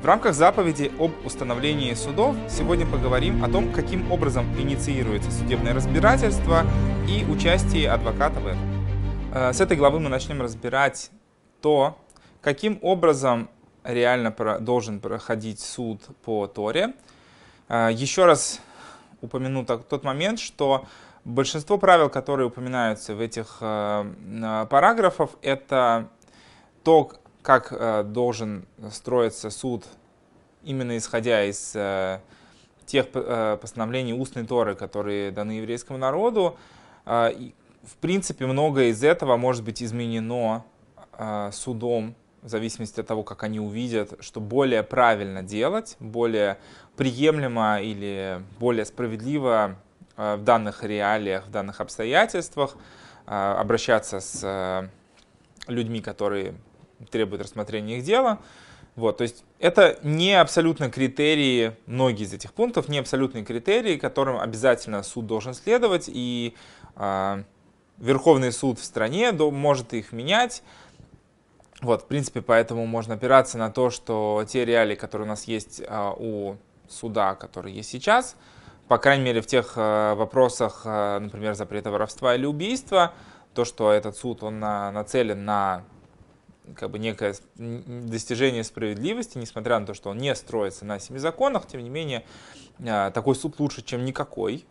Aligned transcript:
В 0.00 0.08
рамках 0.08 0.34
заповеди 0.34 0.92
об 1.00 1.10
установлении 1.26 1.92
судов 1.94 2.36
сегодня 2.48 2.86
поговорим 2.86 3.44
о 3.44 3.48
том, 3.48 3.72
каким 3.72 4.12
образом 4.12 4.46
инициируется 4.56 5.32
судебное 5.32 5.74
разбирательство 5.74 6.64
и 7.08 7.24
участие 7.28 7.90
адвоката 7.90 8.38
в 8.38 8.46
этом. 8.46 8.86
Э, 9.34 9.52
с 9.52 9.60
этой 9.60 9.76
главы 9.76 9.98
мы 9.98 10.08
начнем 10.08 10.40
разбирать 10.40 11.10
то, 11.60 11.98
каким 12.40 12.78
образом 12.82 13.50
реально 13.82 14.30
должен 14.60 15.00
проходить 15.00 15.58
суд 15.58 16.00
по 16.24 16.46
Торе. 16.46 16.94
Э, 17.68 17.88
еще 17.92 18.26
раз 18.26 18.60
упомяну 19.20 19.64
тот 19.64 20.04
момент, 20.04 20.38
что 20.38 20.86
большинство 21.24 21.78
правил, 21.78 22.08
которые 22.08 22.46
упоминаются 22.46 23.14
в 23.14 23.20
этих 23.20 23.58
э, 23.60 24.66
параграфах, 24.70 25.30
это 25.42 26.08
то, 26.84 27.12
как 27.42 27.72
э, 27.72 28.04
должен 28.04 28.66
строиться 28.90 29.50
суд, 29.50 29.84
именно 30.62 30.96
исходя 30.96 31.44
из 31.44 31.72
э, 31.74 32.20
тех 32.86 33.06
э, 33.14 33.58
постановлений 33.60 34.14
устной 34.14 34.46
Торы, 34.46 34.74
которые 34.74 35.30
даны 35.30 35.52
еврейскому 35.52 35.98
народу. 35.98 36.56
Э, 37.04 37.30
в 37.82 37.96
принципе, 37.96 38.46
многое 38.46 38.86
из 38.86 39.02
этого 39.04 39.36
может 39.36 39.64
быть 39.64 39.82
изменено 39.82 40.64
э, 41.12 41.50
судом 41.52 42.14
в 42.46 42.48
зависимости 42.48 43.00
от 43.00 43.06
того, 43.08 43.24
как 43.24 43.42
они 43.42 43.58
увидят, 43.58 44.14
что 44.20 44.40
более 44.40 44.84
правильно 44.84 45.42
делать, 45.42 45.96
более 45.98 46.58
приемлемо 46.96 47.82
или 47.82 48.40
более 48.60 48.84
справедливо 48.84 49.76
э, 50.16 50.36
в 50.36 50.44
данных 50.44 50.84
реалиях, 50.84 51.46
в 51.48 51.50
данных 51.50 51.80
обстоятельствах 51.80 52.76
э, 53.26 53.30
обращаться 53.34 54.20
с 54.20 54.40
э, 54.44 54.88
людьми, 55.66 56.00
которые 56.00 56.54
требует 57.10 57.42
рассмотрения 57.42 57.98
их 57.98 58.04
дела. 58.04 58.38
Вот, 58.94 59.18
то 59.18 59.22
есть 59.22 59.42
это 59.58 59.98
не 60.04 60.34
абсолютно 60.34 60.88
критерии, 60.88 61.76
многие 61.86 62.22
из 62.22 62.32
этих 62.32 62.54
пунктов, 62.54 62.88
не 62.88 63.00
абсолютные 63.00 63.44
критерии, 63.44 63.96
которым 63.96 64.38
обязательно 64.38 65.02
суд 65.02 65.26
должен 65.26 65.52
следовать, 65.52 66.04
и 66.06 66.54
э, 66.94 67.42
Верховный 67.98 68.52
суд 68.52 68.78
в 68.78 68.84
стране 68.84 69.32
может 69.32 69.94
их 69.94 70.12
менять. 70.12 70.62
Вот, 71.82 72.02
в 72.02 72.06
принципе, 72.06 72.40
поэтому 72.40 72.86
можно 72.86 73.14
опираться 73.14 73.58
на 73.58 73.70
то, 73.70 73.90
что 73.90 74.44
те 74.48 74.64
реалии, 74.64 74.94
которые 74.94 75.26
у 75.26 75.28
нас 75.28 75.44
есть 75.44 75.82
э, 75.86 76.12
у 76.16 76.56
суда, 76.88 77.34
который 77.34 77.72
есть 77.72 77.90
сейчас, 77.90 78.36
по 78.88 78.98
крайней 78.98 79.24
мере, 79.24 79.40
в 79.40 79.46
тех 79.46 79.72
э, 79.76 80.14
вопросах, 80.14 80.82
э, 80.84 81.18
например, 81.18 81.54
запрета 81.54 81.90
воровства 81.90 82.34
или 82.34 82.46
убийства, 82.46 83.12
то, 83.52 83.64
что 83.64 83.90
этот 83.90 84.16
суд, 84.16 84.42
он 84.42 84.60
на, 84.60 84.92
нацелен 84.92 85.44
на 85.44 85.84
как 86.74 86.90
бы 86.90 86.98
некое 86.98 87.34
достижение 87.56 88.64
справедливости, 88.64 89.38
несмотря 89.38 89.78
на 89.78 89.86
то, 89.86 89.94
что 89.94 90.10
он 90.10 90.18
не 90.18 90.34
строится 90.34 90.84
на 90.84 90.98
семи 90.98 91.18
законах, 91.18 91.66
тем 91.66 91.82
не 91.82 91.90
менее, 91.90 92.24
а, 92.84 93.10
такой 93.12 93.36
суд 93.36 93.58
лучше, 93.60 93.82
чем 93.82 94.04
никакой, 94.04 94.64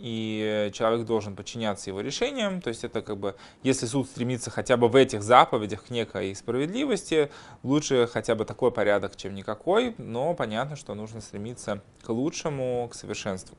и 0.00 0.70
человек 0.72 1.06
должен 1.06 1.36
подчиняться 1.36 1.90
его 1.90 2.00
решениям. 2.00 2.60
То 2.60 2.68
есть 2.68 2.84
это 2.84 3.02
как 3.02 3.18
бы, 3.18 3.36
если 3.62 3.86
суд 3.86 4.08
стремится 4.08 4.50
хотя 4.50 4.76
бы 4.76 4.88
в 4.88 4.96
этих 4.96 5.22
заповедях 5.22 5.84
к 5.84 5.90
некой 5.90 6.34
справедливости, 6.34 7.30
лучше 7.62 8.08
хотя 8.12 8.34
бы 8.34 8.44
такой 8.44 8.70
порядок, 8.70 9.16
чем 9.16 9.34
никакой, 9.34 9.94
но 9.98 10.34
понятно, 10.34 10.76
что 10.76 10.94
нужно 10.94 11.20
стремиться 11.20 11.82
к 12.02 12.08
лучшему, 12.08 12.88
к 12.90 12.94
совершенству. 12.94 13.56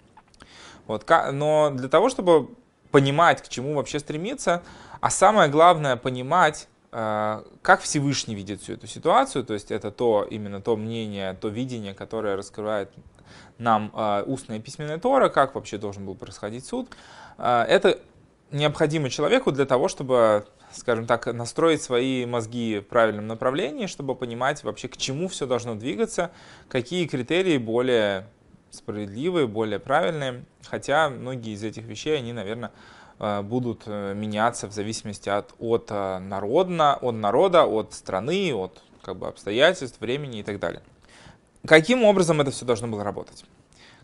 Вот, 0.88 1.08
но 1.31 1.70
для 1.70 1.88
того, 1.88 2.09
чтобы 2.09 2.50
понимать, 2.89 3.42
к 3.42 3.48
чему 3.48 3.76
вообще 3.76 4.00
стремиться, 4.00 4.64
а 5.00 5.09
самое 5.09 5.50
главное 5.50 5.95
понимать, 5.95 6.67
Э, 6.92 7.44
как 7.61 7.82
Всевышний 7.82 8.36
видит 8.36 8.61
всю 8.61 8.73
эту 8.73 8.86
ситуацию, 8.86 9.45
то 9.45 9.54
есть 9.54 9.71
это 9.71 9.92
то, 9.92 10.27
именно 10.30 10.61
то 10.61 10.76
мнение, 10.76 11.33
то 11.39 11.48
видение, 11.48 11.94
которое 11.94 12.36
раскрывает 12.36 12.92
нам 13.58 13.92
э, 13.93 14.23
устная 14.23 14.58
и 14.58 14.61
письменная 14.61 14.97
Тора, 14.97 15.30
как 15.30 15.55
вообще 15.55 15.77
должен 15.77 16.05
был 16.05 16.15
происходить 16.15 16.65
суд. 16.65 16.89
Э, 17.37 17.64
это 17.67 17.99
необходимо 18.52 19.09
человеку 19.09 19.52
для 19.52 19.65
того, 19.65 19.87
чтобы, 19.87 20.45
скажем 20.71 21.05
так, 21.05 21.27
настроить 21.27 21.81
свои 21.81 22.25
мозги 22.25 22.80
в 22.80 22.87
правильном 22.87 23.27
направлении, 23.27 23.86
чтобы 23.87 24.15
понимать 24.15 24.64
вообще, 24.64 24.87
к 24.87 24.97
чему 24.97 25.27
все 25.27 25.45
должно 25.45 25.75
двигаться, 25.75 26.31
какие 26.67 27.08
критерии 27.08 27.58
более 27.58 28.27
справедливые, 28.71 29.47
более 29.47 29.80
правильные. 29.80 30.45
Хотя 30.67 31.09
многие 31.09 31.53
из 31.53 31.64
этих 31.64 31.83
вещей, 31.83 32.17
они, 32.17 32.33
наверное, 32.33 32.71
Э, 33.23 33.43
будут 33.43 33.83
э, 33.86 34.15
меняться 34.15 34.67
в 34.67 34.71
зависимости 34.71 35.30
от, 35.30 35.53
от, 35.59 35.91
э, 35.91 36.17
народна, 36.17 36.95
от 36.95 37.14
народа, 37.14 37.65
от 37.65 37.93
страны, 37.93 38.52
от 38.52 38.81
как 39.03 39.15
бы, 39.15 39.27
обстоятельств, 39.27 40.02
времени 40.02 40.39
и 40.39 40.43
так 40.43 40.59
далее. 40.59 40.81
Каким 41.66 42.04
образом 42.04 42.42
это 42.42 42.52
все 42.52 42.66
должно 42.66 42.88
было 42.88 43.04
работать? 43.04 43.45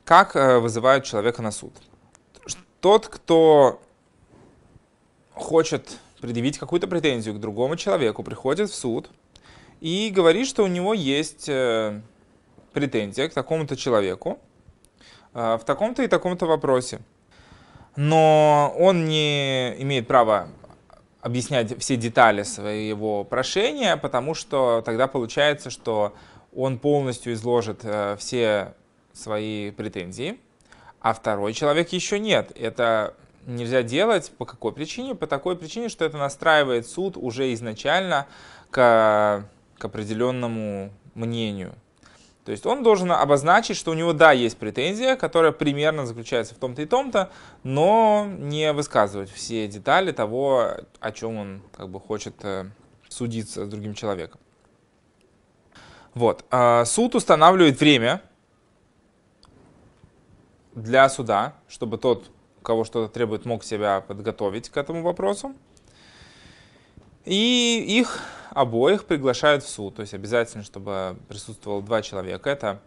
Как 0.04 0.36
вызывают 0.36 1.06
человека 1.06 1.42
на 1.42 1.52
суд? 1.52 1.74
Тот, 2.80 3.08
кто 3.08 3.82
хочет 5.34 5.98
предъявить 6.22 6.58
какую-то 6.58 6.88
претензию 6.88 7.36
к 7.36 7.40
другому 7.40 7.76
человеку, 7.76 8.24
приходит 8.24 8.70
в 8.70 8.76
суд 8.76 9.10
и 9.82 10.12
говорит, 10.14 10.48
что 10.48 10.64
у 10.64 10.68
него 10.68 10.94
есть 10.94 11.46
претензия 12.74 13.30
к 13.30 13.34
такому-то 13.34 13.76
человеку 13.76 14.40
в 15.34 15.62
таком-то 15.66 16.04
и 16.04 16.08
таком-то 16.08 16.46
вопросе 16.46 17.00
но 17.98 18.74
он 18.78 19.06
не 19.06 19.74
имеет 19.82 20.08
права 20.08 20.50
объяснять 21.20 21.78
все 21.80 21.98
детали 21.98 22.44
своего 22.44 23.26
прошения, 23.26 23.98
потому 23.98 24.36
что 24.36 24.82
тогда 24.86 25.08
получается, 25.08 25.72
что 25.72 26.14
он 26.58 26.80
полностью 26.80 27.34
изложит 27.34 27.82
э, 27.84 28.16
все 28.18 28.74
свои 29.14 29.72
претензии, 29.72 30.40
а 31.00 31.14
второй 31.14 31.54
человек 31.54 31.90
еще 31.90 32.18
нет. 32.20 32.52
Это 32.56 33.14
нельзя 33.46 33.84
делать 33.84 34.32
по 34.38 34.46
какой 34.46 34.74
причине? 34.74 35.14
По 35.14 35.28
такой 35.28 35.56
причине, 35.56 35.88
что 35.90 36.04
это 36.04 36.18
настраивает 36.18 36.88
суд 36.88 37.16
уже 37.16 37.54
изначально 37.54 38.26
к, 38.72 39.46
к 39.78 39.86
определенному 39.86 40.92
мнению. 41.14 41.76
То 42.44 42.52
есть 42.52 42.66
он 42.66 42.82
должен 42.82 43.12
обозначить, 43.12 43.78
что 43.78 43.92
у 43.92 43.94
него, 43.94 44.14
да, 44.14 44.32
есть 44.32 44.58
претензия, 44.58 45.16
которая 45.16 45.52
примерно 45.52 46.08
заключается 46.08 46.56
в 46.56 46.58
том-то 46.58 46.82
и 46.82 46.86
том-то, 46.86 47.30
но 47.64 48.26
не 48.28 48.74
высказывать 48.74 49.30
все 49.30 49.68
детали 49.68 50.12
того, 50.12 50.72
о 51.00 51.12
чем 51.12 51.38
он 51.38 51.62
как 51.76 51.90
бы 51.90 52.00
хочет 52.00 52.36
э, 52.44 52.66
судиться 53.10 53.66
с 53.66 53.70
другим 53.70 53.94
человеком. 53.94 54.40
Вот. 56.18 56.46
А 56.50 56.84
суд 56.86 57.14
устанавливает 57.14 57.80
время 57.80 58.24
для 60.74 61.08
суда, 61.10 61.54
чтобы 61.68 62.00
тот, 62.00 62.32
кого 62.64 62.86
что-то 62.86 63.14
требует, 63.14 63.46
мог 63.46 63.64
себя 63.64 64.02
подготовить 64.02 64.70
к 64.70 64.78
этому 64.78 65.04
вопросу. 65.04 65.54
И 67.24 67.86
их 67.88 68.20
обоих 68.50 69.06
приглашают 69.06 69.64
в 69.64 69.70
суд. 69.70 69.98
То 69.98 70.02
есть 70.02 70.16
обязательно, 70.16 70.64
чтобы 70.64 71.18
присутствовало 71.30 71.84
два 71.84 72.02
человека. 72.02 72.50
Это, 72.50 72.82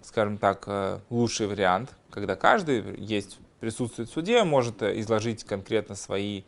скажем 0.00 0.38
так, 0.38 0.64
э, 0.66 1.00
лучший 1.10 1.48
вариант, 1.48 1.90
когда 2.10 2.36
каждый 2.36 2.98
есть, 2.98 3.38
присутствует 3.60 4.08
в 4.08 4.12
суде, 4.14 4.44
может 4.44 4.82
изложить 4.82 5.44
конкретно 5.44 5.94
свои 5.94 6.44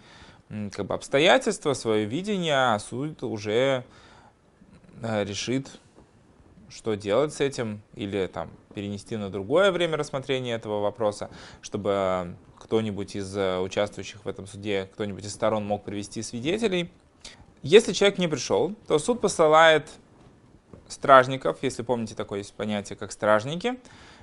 как 0.73 0.87
бы, 0.87 0.95
обстоятельства, 0.95 1.75
свое 1.75 2.07
видение, 2.07 2.73
а 2.73 2.79
суд 2.79 3.23
уже 3.23 3.85
э, 5.03 5.25
решит, 5.25 5.69
что 6.69 6.95
делать 6.95 7.33
с 7.33 7.41
этим, 7.41 7.83
или 7.95 8.27
там 8.27 8.51
перенести 8.75 9.17
на 9.17 9.31
другое 9.31 9.73
время 9.73 9.97
рассмотрения 9.97 10.55
этого 10.55 10.81
вопроса, 10.81 11.31
чтобы 11.63 12.37
кто-нибудь 12.59 13.17
из 13.17 13.37
э, 13.37 13.59
участвующих 13.59 14.25
в 14.25 14.29
этом 14.29 14.47
суде, 14.47 14.89
кто-нибудь 14.93 15.25
из 15.25 15.33
сторон 15.33 15.65
мог 15.67 15.85
привести 15.85 16.23
свидетелей. 16.23 16.91
Если 17.63 17.93
человек 17.93 18.19
не 18.19 18.29
пришел, 18.29 18.75
то 18.87 18.99
суд 18.99 19.21
посылает 19.21 19.89
стражников, 20.89 21.59
если 21.63 21.83
помните 21.83 22.15
такое 22.15 22.41
есть 22.41 22.55
понятие, 22.55 22.97
как 22.97 23.13
стражники. 23.13 23.79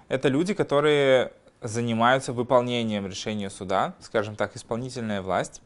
Это 0.07 0.27
люди, 0.27 0.53
которые 0.53 1.33
занимаются 1.61 2.33
выполнением 2.33 3.07
решения 3.07 3.49
суда, 3.49 3.95
скажем 3.99 4.35
так, 4.35 4.55
исполнительная 4.55 5.21
власть. 5.21 5.61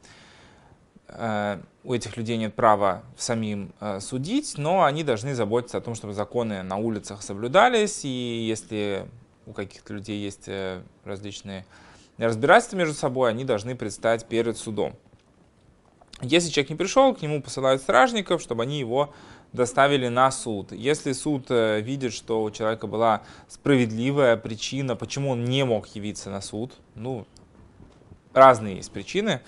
Э, 1.12 1.60
у 1.84 1.94
этих 1.94 2.18
людей 2.18 2.38
нет 2.38 2.54
права 2.54 3.04
самим 3.18 3.74
э, 3.80 4.00
судить, 4.00 4.58
но 4.58 4.84
они 4.84 5.04
должны 5.04 5.34
заботиться 5.34 5.78
о 5.78 5.82
том, 5.82 5.96
чтобы 5.96 6.14
законы 6.14 6.62
на 6.62 6.78
улицах 6.78 7.24
соблюдались, 7.24 8.02
и 8.04 8.46
если 8.48 9.08
у 9.48 9.54
каких-то 9.54 9.94
людей 9.94 10.20
есть 10.20 10.48
э, 10.48 10.82
различные 11.04 11.66
разбирательства 12.18 12.76
между 12.76 12.94
собой, 12.94 13.32
они 13.32 13.44
должны 13.44 13.76
предстать 13.76 14.26
перед 14.28 14.58
судом. 14.58 14.96
Если 16.22 16.50
человек 16.50 16.70
не 16.70 16.76
пришел, 16.76 17.16
к 17.16 17.22
нему 17.22 17.42
посылают 17.42 17.82
стражников, 17.82 18.42
чтобы 18.42 18.64
они 18.64 18.78
его 18.78 19.14
доставили 19.54 20.10
на 20.10 20.30
суд. 20.32 20.74
Если 20.74 21.14
суд 21.14 21.50
видит, 21.50 22.14
что 22.14 22.44
у 22.44 22.52
человека 22.52 22.88
была 22.88 23.24
справедливая 23.48 24.36
причина, 24.36 24.98
почему 24.98 25.32
он 25.32 25.46
не 25.46 25.64
мог 25.64 25.88
явиться 25.96 26.30
на 26.30 26.42
суд, 26.42 26.74
ну, 26.94 27.26
разные 28.34 28.76
есть 28.76 28.92
причины, 28.92 29.42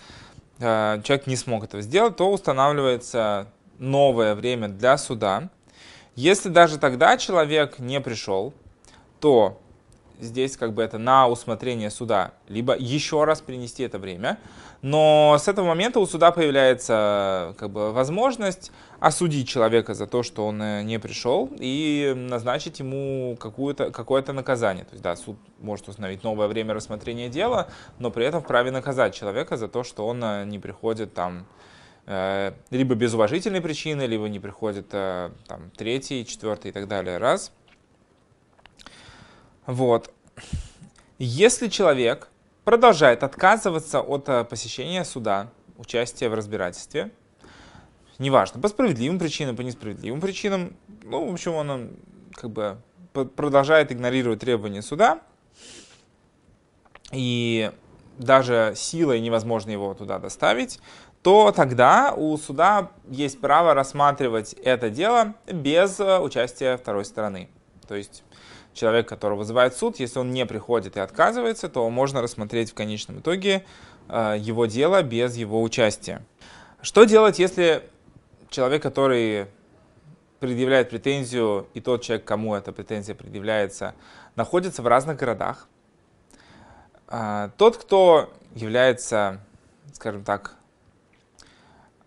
человек 0.62 1.28
не 1.28 1.36
смог 1.36 1.64
этого 1.64 1.82
сделать, 1.82 2.16
то 2.16 2.32
устанавливается 2.32 3.48
новое 3.80 4.36
время 4.36 4.70
для 4.70 4.98
суда. 4.98 5.50
Если 6.16 6.50
даже 6.50 6.78
тогда 6.78 7.18
человек 7.18 7.80
не 7.80 8.00
пришел, 8.00 8.54
то 9.20 9.60
здесь 10.22 10.58
как 10.58 10.74
бы 10.74 10.82
это 10.84 10.98
на 10.98 11.28
усмотрение 11.28 11.90
суда, 11.90 12.34
либо 12.48 12.76
еще 12.78 13.24
раз 13.24 13.42
перенести 13.42 13.84
это 13.84 14.00
время. 14.00 14.40
Но 14.82 15.38
с 15.40 15.48
этого 15.48 15.68
момента 15.68 16.00
у 16.00 16.08
суда 16.08 16.32
появляется 16.32 17.56
как 17.58 17.70
бы 17.70 17.92
возможность 17.92 18.72
осудить 19.00 19.48
человека 19.48 19.94
за 19.94 20.08
то, 20.08 20.24
что 20.24 20.48
он 20.48 20.62
э, 20.62 20.84
не 20.84 21.00
пришел, 21.00 21.50
и 21.60 22.14
назначить 22.16 22.80
ему 22.80 23.36
какое-то 23.40 23.92
какое 23.92 24.24
наказание. 24.24 24.86
То 24.86 24.92
есть, 24.92 25.04
да, 25.04 25.16
суд 25.16 25.38
может 25.60 25.88
установить 25.88 26.24
новое 26.24 26.48
время 26.48 26.74
рассмотрения 26.74 27.30
дела, 27.30 27.68
но 28.00 28.12
при 28.12 28.26
этом 28.26 28.42
вправе 28.42 28.72
наказать 28.72 29.14
человека 29.14 29.58
за 29.58 29.68
то, 29.68 29.84
что 29.84 30.08
он 30.08 30.24
э, 30.24 30.46
не 30.46 30.60
приходит 30.60 31.14
там 31.14 31.46
э, 32.06 32.54
либо 32.70 32.96
без 32.96 33.14
уважительной 33.14 33.62
причины, 33.62 34.04
либо 34.04 34.30
не 34.30 34.40
приходит 34.40 34.90
там 34.90 35.72
третий, 35.76 36.26
четвертый 36.26 36.70
и 36.70 36.72
так 36.72 36.88
далее 36.88 37.18
раз. 37.18 37.52
Вот. 39.66 40.14
Если 41.18 41.68
человек 41.68 42.30
продолжает 42.64 43.24
отказываться 43.24 44.02
от 44.02 44.28
э, 44.30 44.44
посещения 44.44 45.06
суда, 45.06 45.50
участия 45.78 46.30
в 46.30 46.34
разбирательстве, 46.34 47.12
неважно, 48.18 48.62
по 48.62 48.68
справедливым 48.68 49.20
причинам, 49.20 49.56
по 49.56 49.62
несправедливым 49.62 50.22
причинам, 50.22 50.76
ну, 51.04 51.30
в 51.30 51.34
общем, 51.34 51.54
он 51.54 51.92
как 52.34 52.50
бы 52.50 52.78
продолжает 53.14 53.92
игнорировать 53.92 54.40
требования 54.40 54.82
суда, 54.82 55.22
и 57.12 57.72
даже 58.18 58.74
силой 58.76 59.20
невозможно 59.20 59.72
его 59.72 59.94
туда 59.94 60.20
доставить, 60.20 60.80
то 61.22 61.52
тогда 61.52 62.14
у 62.16 62.36
суда 62.38 62.92
есть 63.08 63.40
право 63.40 63.74
рассматривать 63.74 64.54
это 64.54 64.90
дело 64.90 65.36
без 65.46 66.00
э, 66.00 66.20
участия 66.20 66.78
второй 66.78 67.06
стороны. 67.06 67.50
То 67.88 67.96
есть 67.96 68.24
человек, 68.74 69.08
которого 69.08 69.40
вызывает 69.40 69.76
суд, 69.76 70.00
если 70.00 70.20
он 70.20 70.32
не 70.32 70.46
приходит 70.46 70.98
и 70.98 71.00
отказывается, 71.00 71.70
то 71.70 71.90
можно 71.90 72.22
рассмотреть 72.22 72.72
в 72.72 72.74
конечном 72.74 73.20
итоге 73.20 73.66
э, 74.08 74.36
его 74.40 74.66
дело 74.66 75.04
без 75.04 75.36
его 75.36 75.62
участия. 75.62 76.24
Что 76.82 77.04
делать, 77.04 77.40
если 77.40 77.84
человек, 78.50 78.82
который 78.82 79.48
предъявляет 80.40 80.90
претензию, 80.90 81.68
и 81.74 81.82
тот 81.82 82.02
человек, 82.02 82.26
кому 82.26 82.56
эта 82.56 82.72
претензия 82.72 83.14
предъявляется, 83.14 83.94
находится 84.36 84.82
в 84.82 84.88
разных 84.88 85.18
городах? 85.18 85.68
Э, 87.08 87.50
тот, 87.58 87.78
кто 87.78 88.32
является, 88.56 89.40
скажем 89.94 90.24
так, 90.24 90.56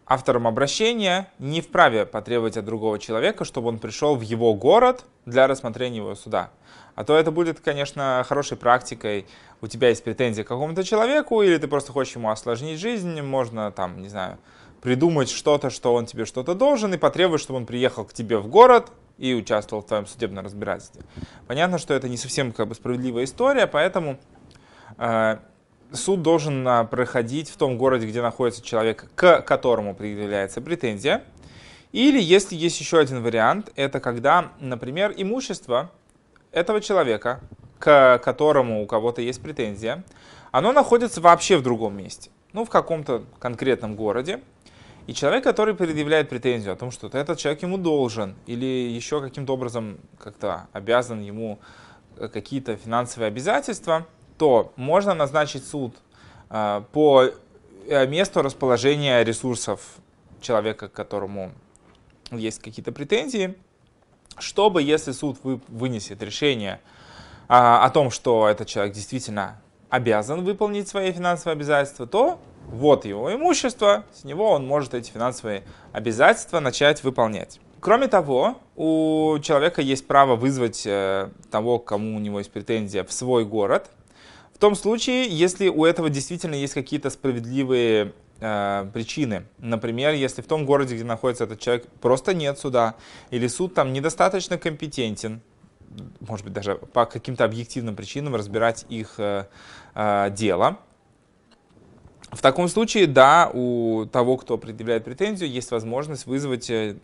автором 0.07 0.47
обращения 0.47 1.31
не 1.39 1.61
вправе 1.61 2.07
потребовать 2.07 2.57
от 2.57 2.65
другого 2.65 2.99
человека, 2.99 3.45
чтобы 3.45 3.69
он 3.69 3.79
пришел 3.79 4.17
в 4.17 4.21
его 4.21 4.55
город 4.55 5.05
для 5.25 5.47
рассмотрения 5.47 5.99
его 5.99 6.15
суда. 6.15 6.51
А 6.95 7.05
то 7.05 7.17
это 7.17 7.31
будет, 7.31 7.61
конечно, 7.61 8.25
хорошей 8.29 8.57
практикой. 8.57 9.27
У 9.61 9.67
тебя 9.67 9.89
есть 9.89 10.05
претензия 10.05 10.45
к 10.45 10.49
какому-то 10.49 10.85
человеку, 10.85 11.43
или 11.43 11.57
ты 11.57 11.67
просто 11.67 11.93
хочешь 11.93 12.15
ему 12.15 12.31
осложнить 12.31 12.79
жизнь, 12.79 13.21
можно 13.23 13.73
там, 13.73 14.01
не 14.01 14.09
знаю, 14.09 14.39
придумать 14.81 15.31
что-то, 15.31 15.71
что 15.71 15.95
он 15.95 16.07
тебе 16.07 16.25
что-то 16.27 16.55
должен, 16.55 16.93
и 16.93 16.99
потребовать, 16.99 17.41
чтобы 17.41 17.59
он 17.59 17.67
приехал 17.67 18.05
к 18.05 18.13
тебе 18.13 18.37
в 18.39 18.49
город 18.49 18.93
и 19.17 19.35
участвовал 19.35 19.83
в 19.83 19.87
твоем 19.87 20.07
судебном 20.07 20.45
разбирательстве. 20.45 21.03
Понятно, 21.47 21.79
что 21.79 21.95
это 21.95 22.09
не 22.09 22.17
совсем 22.17 22.53
как 22.53 22.69
бы 22.69 22.75
справедливая 22.75 23.25
история, 23.25 23.67
поэтому 23.67 24.19
э, 24.99 25.39
суд 25.93 26.23
должен 26.23 26.67
а, 26.67 26.85
проходить 26.85 27.51
в 27.51 27.57
том 27.57 27.79
городе, 27.79 28.07
где 28.07 28.23
находится 28.23 28.63
человек, 28.63 29.11
к 29.15 29.43
которому 29.43 29.95
предъявляется 29.95 30.61
претензия. 30.61 31.25
Или 31.93 32.21
если 32.21 32.57
есть 32.57 32.81
еще 32.81 32.99
один 32.99 33.23
вариант, 33.23 33.71
это 33.77 34.01
когда, 34.01 34.53
например, 34.59 35.15
имущество 35.17 35.91
этого 36.51 36.81
человека, 36.81 37.41
к 37.79 38.19
которому 38.19 38.83
у 38.83 38.87
кого-то 38.87 39.23
есть 39.23 39.41
претензия, 39.41 40.05
оно 40.51 40.73
находится 40.73 41.21
вообще 41.21 41.57
в 41.57 41.63
другом 41.63 41.97
месте, 41.97 42.31
ну, 42.53 42.65
в 42.65 42.71
каком-то 42.71 43.25
конкретном 43.39 43.97
городе, 43.97 44.41
и 45.07 45.13
человек, 45.13 45.45
который 45.45 45.75
предъявляет 45.75 46.31
претензию 46.31 46.73
о 46.73 46.77
том, 46.77 46.91
что 46.91 47.09
этот 47.09 47.39
человек 47.39 47.63
ему 47.63 47.77
должен 47.77 48.37
или 48.47 48.65
еще 48.65 49.21
каким-то 49.21 49.53
образом 49.53 49.99
как-то 50.19 50.67
обязан 50.73 51.21
ему 51.21 51.59
э, 52.17 52.29
какие-то 52.29 52.77
финансовые 52.77 53.29
обязательства, 53.29 54.07
то 54.39 54.73
можно 54.77 55.15
назначить 55.15 55.67
суд 55.67 55.95
а, 56.51 56.85
по 56.93 57.25
э, 57.89 58.07
месту 58.07 58.43
расположения 58.43 59.23
ресурсов 59.23 59.81
человека, 60.41 60.89
к 60.89 60.93
которому 60.93 61.53
есть 62.31 62.61
какие-то 62.61 62.93
претензии, 62.93 63.55
чтобы, 64.39 64.83
если 64.83 65.13
суд 65.13 65.39
вынесет 65.43 66.23
решение 66.23 66.81
а, 67.49 67.85
о 67.85 67.91
том, 67.91 68.11
что 68.11 68.49
этот 68.49 68.67
человек 68.67 68.95
действительно 68.95 69.61
обязан 69.91 70.45
выполнить 70.45 70.89
свои 70.89 71.13
финансовые 71.13 71.55
обязательства, 71.55 72.07
то 72.07 72.41
вот 72.67 73.05
его 73.05 73.33
имущество, 73.33 74.05
с 74.13 74.25
него 74.25 74.51
он 74.51 74.67
может 74.67 74.95
эти 74.95 75.11
финансовые 75.11 75.63
обязательства 75.93 76.59
начать 76.59 77.05
выполнять. 77.05 77.61
Кроме 77.81 78.09
того, 78.09 78.57
у 78.77 79.39
человека 79.41 79.83
есть 79.83 80.07
право 80.07 80.37
вызвать 80.37 80.85
э, 80.87 81.29
того, 81.51 81.79
кому 81.79 82.17
у 82.17 82.19
него 82.19 82.39
есть 82.39 82.51
претензия, 82.51 83.05
в 83.05 83.13
свой 83.13 83.45
город– 83.45 83.91
в 84.55 84.59
том 84.59 84.77
случае, 84.77 85.27
если 85.29 85.69
у 85.69 85.85
этого 85.85 86.09
действительно 86.09 86.55
есть 86.55 86.75
какие-то 86.75 87.11
справедливые 87.11 88.13
э, 88.41 88.89
причины. 88.93 89.47
Например, 89.59 90.15
если 90.15 90.43
в 90.43 90.47
том 90.47 90.65
городе, 90.65 90.95
где 90.95 91.05
находится 91.05 91.45
этот 91.45 91.59
человек, 91.59 91.89
просто 92.01 92.35
нет 92.35 92.59
суда, 92.59 92.95
или 93.31 93.49
суд 93.49 93.75
там 93.75 93.93
недостаточно 93.93 94.57
компетентен, 94.57 95.43
может 96.21 96.45
быть, 96.45 96.55
даже 96.55 96.77
по 96.77 97.05
каким-то 97.05 97.45
объективным 97.45 97.97
причинам 97.97 98.37
разбирать 98.37 98.87
их 98.89 99.15
э, 99.19 99.47
э, 99.95 100.31
дело. 100.31 100.79
В 102.31 102.41
таком 102.41 102.69
случае, 102.69 103.07
да, 103.07 103.51
у 103.53 104.07
того, 104.07 104.37
кто 104.37 104.57
предъявляет 104.57 105.05
претензию, 105.05 105.51
есть 105.51 105.73
возможность 105.73 106.27
вызвать 106.27 106.71
э, 106.71 106.97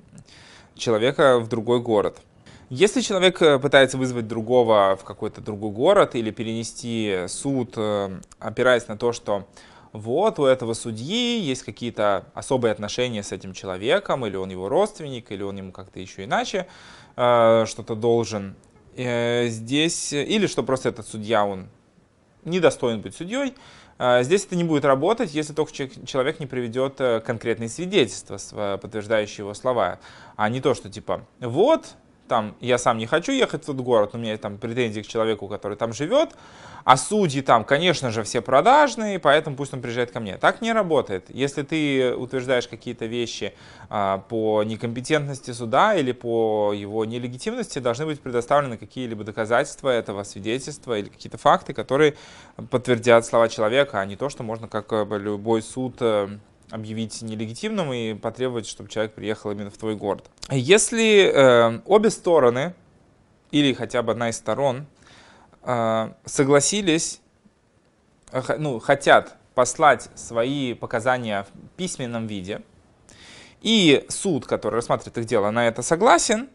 человека 0.76 1.40
в 1.40 1.48
другой 1.48 1.80
город. 1.80 2.20
Если 2.70 3.00
человек 3.00 3.42
э, 3.42 3.58
пытается 3.58 3.98
вызвать 3.98 4.28
другого 4.28 4.96
в 4.96 5.02
какой-то 5.02 5.40
другой 5.40 5.72
город 5.72 6.14
или 6.14 6.30
перенести 6.30 7.24
суд, 7.26 7.72
э, 7.76 8.20
опираясь 8.38 8.86
на 8.86 8.96
то, 8.96 9.12
что 9.12 9.48
вот 9.92 10.38
у 10.38 10.44
этого 10.44 10.74
судьи 10.74 11.40
есть 11.40 11.64
какие-то 11.64 12.26
особые 12.32 12.70
отношения 12.70 13.24
с 13.24 13.32
этим 13.32 13.54
человеком, 13.54 14.24
или 14.24 14.36
он 14.36 14.50
его 14.50 14.68
родственник, 14.68 15.32
или 15.32 15.42
он 15.42 15.56
ему 15.56 15.72
как-то 15.72 15.98
еще 15.98 16.22
иначе 16.22 16.68
э, 17.16 17.64
что-то 17.66 17.96
должен, 17.96 18.54
здесь, 18.96 20.12
или 20.12 20.46
что 20.46 20.62
просто 20.62 20.90
этот 20.90 21.06
судья, 21.06 21.46
он 21.46 21.68
недостоин 22.44 23.00
быть 23.00 23.14
судьей, 23.14 23.54
Здесь 24.22 24.46
это 24.46 24.56
не 24.56 24.64
будет 24.64 24.84
работать, 24.86 25.34
если 25.34 25.52
только 25.52 25.72
человек 25.72 26.40
не 26.40 26.46
приведет 26.46 26.96
конкретные 27.24 27.68
свидетельства, 27.68 28.78
подтверждающие 28.78 29.44
его 29.44 29.52
слова, 29.54 30.00
а 30.36 30.48
не 30.48 30.60
то, 30.60 30.74
что 30.74 30.90
типа 30.90 31.26
вот 31.38 31.96
там 32.30 32.54
я 32.60 32.78
сам 32.78 32.96
не 32.96 33.06
хочу 33.06 33.32
ехать 33.32 33.64
в 33.64 33.66
тот 33.66 33.76
город, 33.78 34.10
у 34.12 34.18
меня 34.18 34.36
там 34.38 34.56
претензии 34.56 35.00
к 35.00 35.06
человеку, 35.08 35.48
который 35.48 35.76
там 35.76 35.92
живет, 35.92 36.30
а 36.84 36.96
судьи 36.96 37.42
там, 37.42 37.64
конечно 37.64 38.12
же, 38.12 38.22
все 38.22 38.40
продажные, 38.40 39.18
поэтому 39.18 39.56
пусть 39.56 39.74
он 39.74 39.82
приезжает 39.82 40.12
ко 40.12 40.20
мне. 40.20 40.36
Так 40.36 40.62
не 40.62 40.72
работает. 40.72 41.24
Если 41.28 41.62
ты 41.62 42.14
утверждаешь 42.14 42.68
какие-то 42.68 43.06
вещи 43.06 43.52
а, 43.88 44.18
по 44.18 44.62
некомпетентности 44.62 45.50
суда 45.50 45.96
или 45.96 46.12
по 46.12 46.72
его 46.72 47.04
нелегитимности, 47.04 47.80
должны 47.80 48.06
быть 48.06 48.20
предоставлены 48.20 48.76
какие-либо 48.76 49.24
доказательства 49.24 49.88
этого, 49.88 50.22
свидетельства 50.22 50.96
или 50.96 51.08
какие-то 51.08 51.36
факты, 51.36 51.74
которые 51.74 52.14
подтвердят 52.70 53.26
слова 53.26 53.48
человека, 53.48 54.00
а 54.00 54.06
не 54.06 54.14
то, 54.14 54.28
что 54.28 54.44
можно 54.44 54.68
как 54.68 54.92
любой 54.92 55.62
суд 55.62 55.96
э, 55.98 56.28
объявить 56.70 57.22
нелегитимным 57.22 57.92
и 57.92 58.14
потребовать, 58.14 58.66
чтобы 58.66 58.88
человек 58.88 59.14
приехал 59.14 59.50
именно 59.50 59.70
в 59.70 59.76
твой 59.76 59.96
город. 59.96 60.30
Если 60.50 61.24
э, 61.24 61.80
обе 61.84 62.10
стороны, 62.10 62.74
или 63.50 63.72
хотя 63.72 64.02
бы 64.02 64.12
одна 64.12 64.30
из 64.30 64.36
сторон, 64.36 64.86
э, 65.62 66.12
согласились, 66.24 67.20
э, 68.32 68.42
ну, 68.58 68.78
хотят 68.78 69.36
послать 69.54 70.08
свои 70.14 70.74
показания 70.74 71.44
в 71.44 71.76
письменном 71.76 72.26
виде, 72.26 72.62
и 73.62 74.06
суд, 74.08 74.46
который 74.46 74.76
рассматривает 74.76 75.18
их 75.18 75.24
дело, 75.26 75.50
на 75.50 75.68
это 75.68 75.82
согласен, 75.82 76.48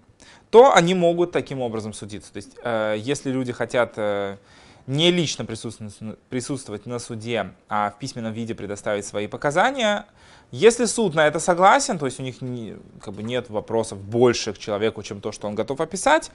то 0.49 0.73
они 0.73 0.93
могут 0.93 1.31
таким 1.31 1.61
образом 1.61 1.93
судиться. 1.93 2.31
То 2.31 2.37
есть, 2.37 2.57
э, 2.63 2.95
если 2.97 3.29
люди 3.29 3.51
хотят 3.51 3.93
э, 3.97 4.37
не 4.87 5.11
лично 5.11 5.45
присутствовать, 5.45 6.85
на 6.85 6.99
суде, 6.99 7.53
а 7.69 7.91
в 7.91 7.99
письменном 7.99 8.33
виде 8.33 8.53
предоставить 8.53 9.05
свои 9.05 9.27
показания. 9.27 10.05
Если 10.51 10.85
суд 10.85 11.15
на 11.15 11.27
это 11.27 11.39
согласен, 11.39 11.97
то 11.97 12.05
есть 12.05 12.19
у 12.19 12.23
них 12.23 12.41
не, 12.41 12.77
как 13.01 13.15
бы 13.15 13.23
нет 13.23 13.49
вопросов 13.49 13.99
больше 13.99 14.53
к 14.53 14.57
человеку, 14.59 15.01
чем 15.01 15.21
то, 15.21 15.31
что 15.31 15.47
он 15.47 15.55
готов 15.55 15.81
описать, 15.81 16.31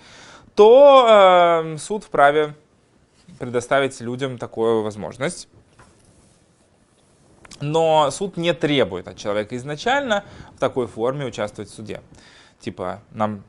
то 0.56 1.06
э, 1.64 1.78
суд 1.78 2.04
вправе 2.04 2.54
предоставить 3.38 4.00
людям 4.00 4.36
такую 4.36 4.82
возможность. 4.82 5.48
Но 7.60 8.10
суд 8.10 8.36
не 8.36 8.52
требует 8.52 9.06
от 9.06 9.16
человека 9.16 9.56
изначально 9.56 10.24
в 10.56 10.58
такой 10.58 10.86
форме 10.86 11.26
участвовать 11.26 11.70
в 11.70 11.74
суде. 11.74 12.00
Типа, 12.58 13.02
нам 13.12 13.44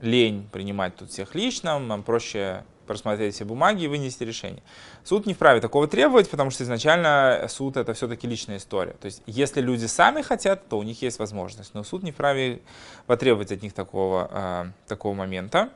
лень 0.00 0.48
принимать 0.50 0.96
тут 0.96 1.10
всех 1.10 1.34
лично, 1.34 1.78
нам 1.78 2.02
проще 2.02 2.64
просмотреть 2.86 3.34
все 3.34 3.44
бумаги 3.44 3.84
и 3.84 3.88
вынести 3.88 4.24
решение. 4.24 4.62
Суд 5.04 5.26
не 5.26 5.34
вправе 5.34 5.60
такого 5.60 5.86
требовать, 5.88 6.30
потому 6.30 6.50
что 6.50 6.64
изначально 6.64 7.46
суд 7.48 7.76
это 7.76 7.92
все-таки 7.94 8.26
личная 8.26 8.56
история. 8.56 8.92
То 8.92 9.06
есть, 9.06 9.22
если 9.26 9.60
люди 9.60 9.86
сами 9.86 10.22
хотят, 10.22 10.68
то 10.68 10.78
у 10.78 10.82
них 10.82 11.02
есть 11.02 11.18
возможность, 11.18 11.74
но 11.74 11.84
суд 11.84 12.02
не 12.02 12.12
вправе 12.12 12.60
потребовать 13.06 13.52
от 13.52 13.62
них 13.62 13.72
такого, 13.72 14.30
э, 14.32 14.64
такого 14.86 15.14
момента. 15.14 15.70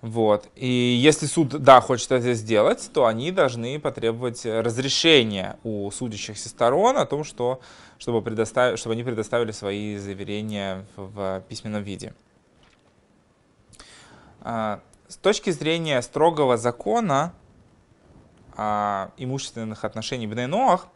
Вот. 0.00 0.48
И 0.54 0.66
если 0.68 1.26
суд, 1.26 1.48
да, 1.48 1.80
хочет 1.80 2.12
это 2.12 2.34
сделать, 2.34 2.88
то 2.92 3.06
они 3.06 3.32
должны 3.32 3.80
потребовать 3.80 4.46
разрешения 4.46 5.58
у 5.64 5.90
судящихся 5.90 6.48
сторон 6.48 6.96
о 6.98 7.06
том, 7.06 7.24
что, 7.24 7.60
чтобы, 7.98 8.22
предоставить, 8.22 8.78
чтобы 8.78 8.92
они 8.92 9.02
предоставили 9.02 9.50
свои 9.50 9.96
заверения 9.96 10.86
в 10.96 11.42
письменном 11.48 11.82
виде. 11.82 12.14
А, 14.40 14.80
с 15.08 15.16
точки 15.16 15.50
зрения 15.50 16.00
строгого 16.02 16.56
закона 16.56 17.32
о 18.56 19.10
имущественных 19.16 19.84
отношениях 19.84 20.30
в 20.30 20.34
Нейноах, 20.34 20.88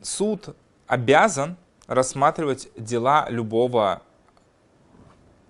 суд 0.00 0.56
обязан 0.86 1.56
рассматривать 1.86 2.68
дела 2.76 3.26
любого 3.28 4.02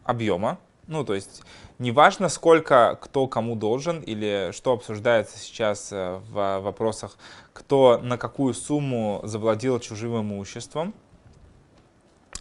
объема, 0.05 0.59
ну, 0.87 1.05
то 1.05 1.15
есть 1.15 1.43
неважно, 1.79 2.29
сколько 2.29 2.99
кто 3.01 3.27
кому 3.27 3.55
должен 3.55 4.01
или 4.01 4.51
что 4.53 4.73
обсуждается 4.73 5.39
сейчас 5.39 5.93
э, 5.93 6.21
в 6.31 6.61
вопросах, 6.61 7.17
кто 7.53 7.99
на 8.03 8.17
какую 8.19 8.55
сумму 8.55 9.21
завладел 9.25 9.79
чужим 9.79 10.21
имуществом, 10.21 10.95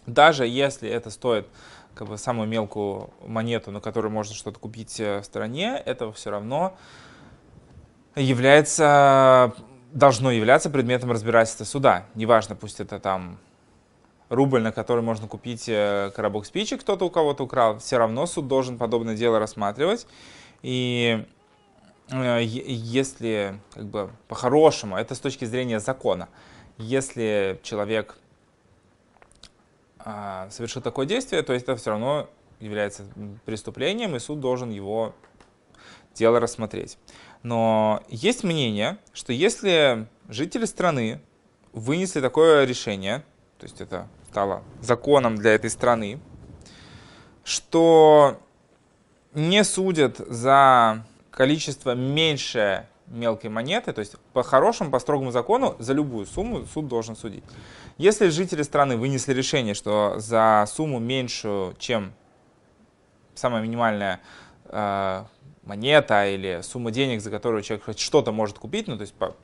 даже 0.06 0.46
если 0.46 0.88
это 0.88 1.10
стоит 1.10 1.46
как 1.94 2.08
бы 2.08 2.18
самую 2.18 2.48
мелкую 2.48 3.10
монету, 3.26 3.70
на 3.70 3.80
которую 3.80 4.12
можно 4.12 4.34
что-то 4.34 4.58
купить 4.58 4.98
э, 5.00 5.20
в 5.20 5.24
стране, 5.24 5.80
это 5.84 6.12
все 6.12 6.30
равно 6.30 6.76
является, 8.16 9.54
должно 9.92 10.30
являться 10.30 10.70
предметом 10.70 11.10
разбирательства 11.10 11.64
суда. 11.64 12.06
Неважно, 12.14 12.56
пусть 12.56 12.80
это 12.80 12.98
там 12.98 13.38
рубль, 14.28 14.62
на 14.62 14.72
который 14.72 15.02
можно 15.02 15.28
купить 15.28 15.68
э, 15.68 16.10
коробок 16.14 16.46
спичек, 16.46 16.80
кто-то 16.80 17.04
у 17.04 17.10
кого-то 17.10 17.44
украл, 17.44 17.78
все 17.78 17.98
равно 17.98 18.26
суд 18.26 18.48
должен 18.48 18.78
подобное 18.78 19.14
дело 19.14 19.38
рассматривать. 19.38 20.06
И 20.62 21.24
э, 22.10 22.40
если, 22.42 23.60
как 23.74 23.84
бы, 23.86 24.10
по-хорошему, 24.28 24.96
это 24.96 25.14
с 25.14 25.18
точки 25.18 25.44
зрения 25.44 25.80
закона, 25.80 26.28
если 26.78 27.60
человек 27.62 28.16
а, 30.04 30.48
совершил 30.50 30.82
такое 30.82 31.06
действие, 31.06 31.42
то 31.42 31.52
есть 31.52 31.64
это 31.64 31.76
все 31.76 31.90
равно 31.90 32.28
является 32.60 33.04
преступлением, 33.44 34.16
и 34.16 34.18
суд 34.18 34.40
должен 34.40 34.70
его 34.70 35.14
дело 36.14 36.40
рассмотреть. 36.40 36.98
Но 37.42 38.02
есть 38.08 38.44
мнение, 38.44 38.98
что 39.12 39.32
если 39.32 40.06
жители 40.28 40.64
страны 40.64 41.20
вынесли 41.72 42.20
такое 42.20 42.64
решение, 42.64 43.24
то 43.58 43.64
есть 43.64 43.80
это 43.80 44.08
стало 44.30 44.62
законом 44.80 45.36
для 45.36 45.54
этой 45.54 45.70
страны, 45.70 46.20
что 47.44 48.40
не 49.34 49.64
судят 49.64 50.18
за 50.18 51.04
количество 51.30 51.94
меньше 51.94 52.86
мелкой 53.06 53.50
монеты, 53.50 53.92
то 53.92 54.00
есть 54.00 54.16
по 54.32 54.42
хорошему, 54.42 54.90
по 54.90 54.98
строгому 54.98 55.30
закону 55.30 55.76
за 55.78 55.92
любую 55.92 56.26
сумму 56.26 56.66
суд 56.66 56.88
должен 56.88 57.16
судить. 57.16 57.44
Если 57.98 58.28
жители 58.28 58.62
страны 58.62 58.96
вынесли 58.96 59.32
решение, 59.32 59.74
что 59.74 60.14
за 60.18 60.64
сумму 60.68 60.98
меньшую, 60.98 61.74
чем 61.78 62.12
самая 63.34 63.62
минимальная 63.62 64.20
э, 64.64 65.24
монета 65.64 66.26
или 66.26 66.60
сумма 66.62 66.90
денег, 66.90 67.20
за 67.20 67.30
которую 67.30 67.62
человек 67.62 67.84
хоть 67.84 67.98
что-то 67.98 68.32
может 68.32 68.58
купить, 68.58 68.88
ну 68.88 68.96
то 68.96 69.02
есть 69.02 69.14
по, 69.14 69.36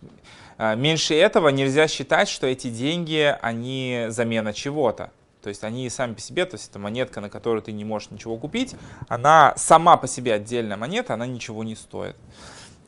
э, 0.58 0.76
меньше 0.76 1.14
этого 1.14 1.48
нельзя 1.48 1.88
считать, 1.88 2.28
что 2.28 2.46
эти 2.46 2.68
деньги, 2.68 3.36
они 3.40 4.06
замена 4.08 4.52
чего-то. 4.52 5.10
То 5.42 5.50
есть 5.50 5.62
они 5.62 5.88
сами 5.88 6.14
по 6.14 6.20
себе, 6.20 6.44
то 6.46 6.56
есть 6.56 6.68
это 6.70 6.78
монетка, 6.78 7.20
на 7.20 7.30
которую 7.30 7.62
ты 7.62 7.72
не 7.72 7.84
можешь 7.84 8.10
ничего 8.10 8.36
купить, 8.36 8.74
она 9.08 9.54
сама 9.56 9.96
по 9.96 10.08
себе 10.08 10.34
отдельная 10.34 10.76
монета, 10.76 11.14
она 11.14 11.26
ничего 11.26 11.62
не 11.62 11.76
стоит. 11.76 12.16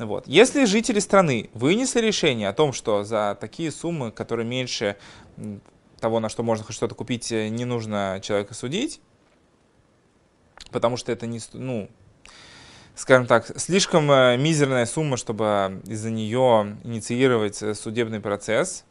Вот. 0.06 0.26
Если 0.26 0.64
жители 0.64 0.98
страны 0.98 1.50
вынесли 1.52 2.00
решение 2.00 2.48
о 2.48 2.54
том, 2.54 2.72
что 2.72 3.04
за 3.04 3.36
такие 3.38 3.70
суммы, 3.70 4.10
которые 4.10 4.46
меньше 4.46 4.96
того, 6.00 6.20
на 6.20 6.30
что 6.30 6.42
можно 6.42 6.64
что-то 6.72 6.94
купить, 6.94 7.30
э, 7.30 7.48
не 7.48 7.66
нужно 7.66 8.18
человека 8.22 8.54
судить, 8.54 9.02
потому 10.70 10.96
что 10.96 11.12
это 11.12 11.26
не, 11.26 11.38
ну, 11.52 11.90
скажем 12.94 13.26
так, 13.26 13.52
слишком 13.60 14.10
э, 14.10 14.38
мизерная 14.38 14.86
сумма, 14.86 15.18
чтобы 15.18 15.82
из-за 15.84 16.10
нее 16.10 16.78
инициировать 16.82 17.62
э, 17.62 17.74
судебный 17.74 18.20
процесс. 18.20 18.86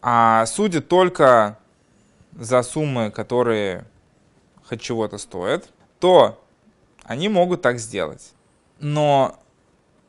А 0.00 0.46
судят 0.46 0.86
только 0.86 1.58
за 2.30 2.62
суммы, 2.62 3.10
которые 3.10 3.86
хоть 4.64 4.80
чего-то 4.80 5.18
стоят, 5.18 5.70
то 5.98 6.43
они 7.04 7.28
могут 7.28 7.62
так 7.62 7.78
сделать. 7.78 8.32
Но 8.80 9.38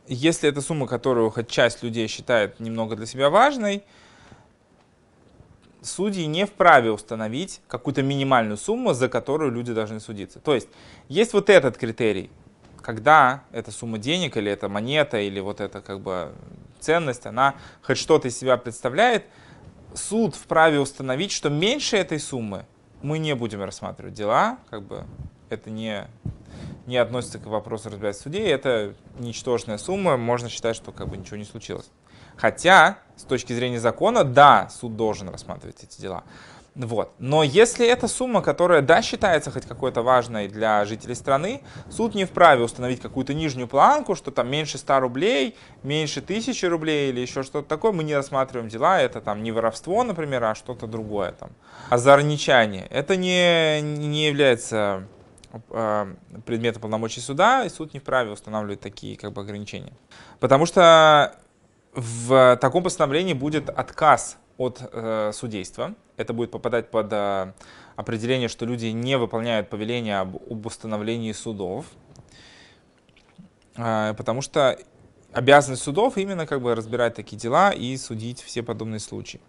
если 0.08 0.50
это 0.50 0.62
сумма, 0.62 0.88
которую 0.88 1.30
хоть 1.30 1.48
часть 1.48 1.84
людей 1.84 2.08
считает 2.08 2.60
немного 2.60 2.96
для 2.96 3.06
себя 3.06 3.30
важной, 3.30 3.84
судьи 5.82 6.26
не 6.26 6.46
вправе 6.46 6.92
установить 6.92 7.62
какую-то 7.68 8.02
минимальную 8.02 8.58
сумму, 8.58 8.94
за 8.94 9.08
которую 9.08 9.52
люди 9.52 9.74
должны 9.74 10.00
судиться. 10.00 10.40
То 10.40 10.56
есть 10.56 10.68
есть 11.08 11.34
вот 11.34 11.50
этот 11.50 11.78
критерий, 11.78 12.32
когда 12.82 13.44
эта 13.52 13.72
сумма 13.72 13.98
денег 13.98 14.38
или 14.38 14.52
эта 14.52 14.70
монета 14.70 15.20
или 15.20 15.40
вот 15.40 15.62
эта 15.62 15.82
как 15.82 16.02
бы 16.02 16.34
ценность, 16.80 17.26
она 17.26 17.56
хоть 17.82 17.98
что-то 17.98 18.28
из 18.28 18.38
себя 18.38 18.58
представляет, 18.58 19.26
суд 19.94 20.36
вправе 20.36 20.80
установить, 20.80 21.32
что 21.32 21.50
меньше 21.50 21.98
этой 21.98 22.20
суммы 22.20 22.66
мы 23.02 23.18
не 23.20 23.36
будем 23.36 23.64
рассматривать 23.64 24.14
дела, 24.14 24.58
как 24.70 24.84
бы 24.84 25.06
это 25.50 25.70
не 25.70 26.08
не 26.86 26.98
относится 26.98 27.40
к 27.40 27.46
вопросу 27.46 27.90
разбирательства 27.90 28.30
судей, 28.30 28.48
это 28.48 28.94
ничтожная 29.20 29.78
сумма, 29.78 30.18
можно 30.18 30.50
считать, 30.50 30.76
что 30.76 30.92
как 30.92 31.10
бы 31.10 31.18
ничего 31.18 31.38
не 31.38 31.46
случилось. 31.46 31.90
Хотя, 32.38 33.00
с 33.16 33.24
точки 33.24 33.54
зрения 33.54 33.80
закона, 33.80 34.24
да, 34.24 34.70
суд 34.70 34.96
должен 34.96 35.30
рассматривать 35.30 35.84
эти 35.84 36.02
дела. 36.02 36.24
Вот. 36.76 37.14
Но 37.20 37.42
если 37.42 37.88
эта 37.88 38.10
сумма, 38.10 38.42
которая, 38.42 38.82
да, 38.82 39.02
считается 39.02 39.50
хоть 39.50 39.66
какой-то 39.66 40.02
важной 40.02 40.50
для 40.50 40.84
жителей 40.84 41.16
страны, 41.16 41.62
суд 41.90 42.16
не 42.16 42.26
вправе 42.26 42.66
установить 42.66 43.00
какую-то 43.00 43.34
нижнюю 43.34 43.70
планку, 43.70 44.14
что 44.14 44.30
там 44.30 44.50
меньше 44.50 44.78
100 44.78 45.00
рублей, 45.00 45.56
меньше 45.84 46.20
1000 46.20 46.70
рублей 46.70 47.10
или 47.12 47.22
еще 47.22 47.44
что-то 47.44 47.70
такое, 47.70 47.94
мы 47.94 48.04
не 48.04 48.14
рассматриваем 48.14 48.68
дела, 48.68 49.00
это 49.00 49.22
там 49.22 49.42
не 49.42 49.54
воровство, 49.54 50.04
например, 50.04 50.44
а 50.44 50.54
что-то 50.56 50.86
другое, 50.86 51.32
там, 51.32 51.52
озорничание. 51.90 52.88
Это 52.88 53.16
не, 53.16 53.80
не 53.82 54.28
является 54.28 55.08
предмета 56.46 56.80
полномочий 56.80 57.22
суда, 57.22 57.66
и 57.66 57.70
суд 57.70 57.94
не 57.94 58.00
вправе 58.00 58.32
устанавливать 58.32 58.80
такие 58.80 59.18
как 59.18 59.34
бы, 59.34 59.42
ограничения. 59.42 59.94
Потому 60.40 60.66
что 60.66 61.36
в 61.94 62.58
таком 62.62 62.84
постановлении 62.84 63.34
будет 63.34 63.70
отказ 63.70 64.38
от 64.58 64.82
э, 64.92 65.32
судейства. 65.34 65.96
Это 66.18 66.34
будет 66.34 66.52
попадать 66.52 66.90
под 66.90 67.12
э, 67.12 67.54
определение, 67.96 68.48
что 68.48 68.66
люди 68.66 68.88
не 68.88 69.18
выполняют 69.18 69.70
повеление 69.70 70.20
об, 70.20 70.36
об 70.36 70.66
установлении 70.66 71.32
судов. 71.32 71.86
Э, 73.76 74.14
потому 74.18 74.42
что 74.42 74.78
обязанность 75.34 75.84
судов 75.84 76.18
именно 76.18 76.46
как 76.46 76.62
бы 76.62 76.76
разбирать 76.76 77.16
такие 77.16 77.38
дела 77.38 77.72
и 77.72 77.98
судить 77.98 78.42
все 78.42 78.64
подобные 78.64 79.00
случаи. 79.00 79.42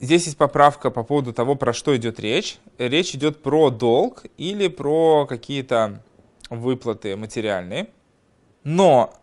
Здесь 0.00 0.26
есть 0.26 0.36
поправка 0.36 0.90
по 0.90 1.02
поводу 1.02 1.32
того, 1.32 1.54
про 1.54 1.72
что 1.72 1.96
идет 1.96 2.18
речь. 2.20 2.58
Речь 2.78 3.14
идет 3.14 3.42
про 3.42 3.70
долг 3.70 4.24
или 4.36 4.68
про 4.68 5.26
какие-то 5.26 6.02
выплаты 6.50 7.16
материальные. 7.16 7.88
Но, 8.64 9.14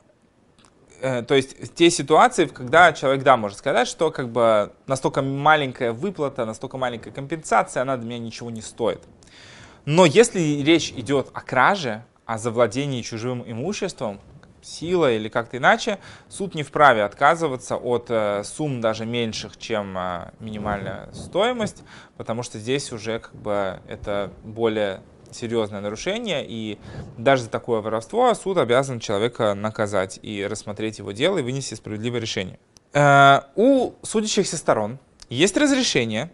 э, 1.02 1.24
то 1.24 1.36
есть 1.36 1.74
те 1.76 1.90
ситуации, 1.90 2.46
когда 2.46 2.94
человек, 2.94 3.24
да, 3.24 3.38
может 3.38 3.58
сказать, 3.58 3.88
что 3.88 4.12
как 4.12 4.30
бы 4.30 4.72
настолько 4.88 5.22
маленькая 5.22 5.92
выплата, 5.92 6.46
настолько 6.46 6.78
маленькая 6.78 7.12
компенсация, 7.12 7.82
она 7.82 7.98
для 7.98 8.08
меня 8.08 8.20
ничего 8.20 8.50
не 8.50 8.62
стоит. 8.62 9.02
Но 9.86 10.06
если 10.06 10.40
речь 10.62 10.92
идет 10.92 11.30
о 11.34 11.42
краже, 11.42 12.06
о 12.26 12.38
завладении 12.38 13.02
чужим 13.02 13.44
имуществом, 13.46 14.22
сила 14.62 15.12
или 15.12 15.30
как-то 15.30 15.58
иначе, 15.58 16.00
суд 16.30 16.56
не 16.56 16.64
вправе 16.64 17.04
отказываться 17.04 17.76
от 17.76 18.08
э, 18.10 18.44
сумм 18.44 18.82
даже 18.82 19.06
меньших, 19.06 19.58
чем 19.58 19.98
э, 19.98 20.32
минимальная 20.40 21.10
стоимость, 21.14 21.84
потому 22.18 22.44
что 22.44 22.60
здесь 22.60 22.92
уже 22.92 23.20
как 23.20 23.36
бы 23.36 23.80
это 23.88 24.32
более 24.44 25.02
серьезное 25.32 25.82
нарушение, 25.82 26.46
и 26.46 26.78
даже 27.18 27.44
за 27.44 27.50
такое 27.50 27.82
воровство 27.82 28.34
суд 28.34 28.58
обязан 28.58 29.00
человека 29.00 29.54
наказать 29.54 30.20
и 30.22 30.46
рассмотреть 30.46 31.00
его 31.00 31.12
дело 31.12 31.38
и 31.38 31.42
вынести 31.42 31.74
справедливое 31.74 32.20
решение. 32.20 32.60
Э, 32.94 33.42
у 33.56 33.94
судящихся 34.04 34.58
сторон 34.58 35.00
есть 35.30 35.58
разрешение 35.58 36.32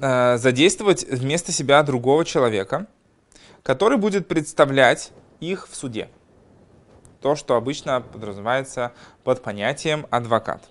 задействовать 0.00 1.04
вместо 1.06 1.52
себя 1.52 1.82
другого 1.82 2.24
человека, 2.24 2.86
который 3.62 3.98
будет 3.98 4.26
представлять 4.26 5.12
их 5.40 5.68
в 5.68 5.74
суде. 5.74 6.08
То, 7.20 7.36
что 7.36 7.56
обычно 7.56 8.00
подразумевается 8.00 8.92
под 9.24 9.42
понятием 9.42 10.06
адвокат. 10.10 10.68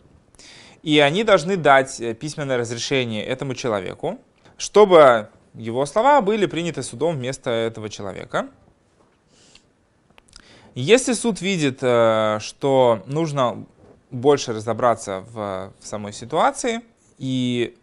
И 0.82 1.00
они 1.00 1.24
должны 1.24 1.58
дать 1.58 2.00
э, 2.00 2.14
письменное 2.14 2.58
разрешение 2.58 3.26
этому 3.26 3.54
человеку, 3.54 4.20
чтобы 4.58 5.30
его 5.54 5.86
слова 5.86 6.22
были 6.22 6.46
приняты 6.46 6.84
судом 6.84 7.18
вместо 7.18 7.50
этого 7.50 7.90
человека. 7.90 8.50
Если 10.76 11.14
суд 11.14 11.42
видит, 11.42 11.80
э, 11.82 12.38
что 12.40 13.04
нужно 13.06 13.66
больше 14.12 14.54
разобраться 14.54 15.24
в, 15.32 15.74
в 15.80 15.86
самой 15.86 16.14
ситуации 16.14 16.82
и 17.18 17.78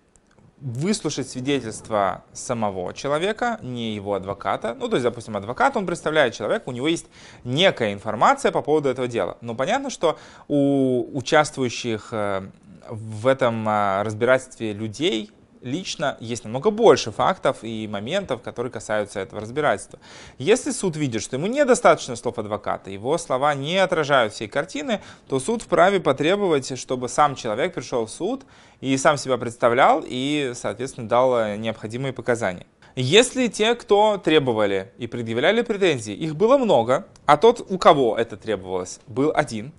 выслушать 0.59 1.29
свидетельство 1.29 2.25
самого 2.33 2.95
человека, 2.95 3.59
не 3.63 3.95
его 3.95 4.15
адвоката. 4.15 4.75
Ну, 4.75 4.89
то 4.89 4.97
есть, 4.97 5.05
допустим, 5.05 5.37
адвокат, 5.37 5.77
он 5.77 5.87
представляет 5.87 6.35
человека, 6.35 6.65
у 6.67 6.73
него 6.73 6.89
есть 6.89 7.07
некая 7.45 7.93
информация 7.93 8.53
по 8.53 8.63
поводу 8.63 8.89
этого 8.89 9.07
дела. 9.07 9.37
Но 9.43 9.55
понятно, 9.55 9.91
что 9.91 10.19
у 10.49 11.17
участвующих 11.17 12.09
э, 12.13 12.49
в 12.89 13.27
этом 13.27 13.69
э, 13.69 14.03
разбирательстве 14.03 14.73
людей 14.73 15.31
лично 15.63 16.17
есть 16.21 16.45
намного 16.45 16.71
больше 16.71 17.11
фактов 17.11 17.59
и 17.63 17.89
моментов, 17.89 18.43
которые 18.43 18.73
касаются 18.73 19.21
этого 19.21 19.41
разбирательства. 19.41 19.99
Если 20.39 20.71
суд 20.71 20.97
видит, 20.97 21.23
что 21.23 21.37
ему 21.37 21.47
недостаточно 21.47 22.17
слов 22.17 22.39
адвоката, 22.39 22.91
его 22.91 23.19
слова 23.19 23.55
не 23.55 23.79
отражают 23.79 24.33
всей 24.33 24.49
картины, 24.49 25.01
то 25.29 25.41
суд 25.41 25.63
вправе 25.63 26.01
потребовать, 26.01 26.79
чтобы 26.79 27.09
сам 27.09 27.35
человек 27.35 27.75
пришел 27.75 28.07
в 28.07 28.11
суд 28.11 28.45
и 28.81 28.97
сам 28.97 29.17
себя 29.17 29.39
представлял 29.39 30.03
и, 30.07 30.53
соответственно, 30.55 31.09
дал 31.09 31.57
необходимые 31.57 32.13
показания. 32.13 32.67
Если 32.99 33.49
те, 33.49 33.75
кто 33.75 34.17
требовали 34.17 34.93
и 34.97 35.07
предъявляли 35.07 35.61
претензии, 35.61 36.15
их 36.15 36.35
было 36.35 36.57
много, 36.57 37.07
а 37.27 37.37
тот, 37.37 37.67
у 37.69 37.77
кого 37.77 38.17
это 38.17 38.39
требовалось, 38.39 39.01
был 39.07 39.33
один, 39.35 39.73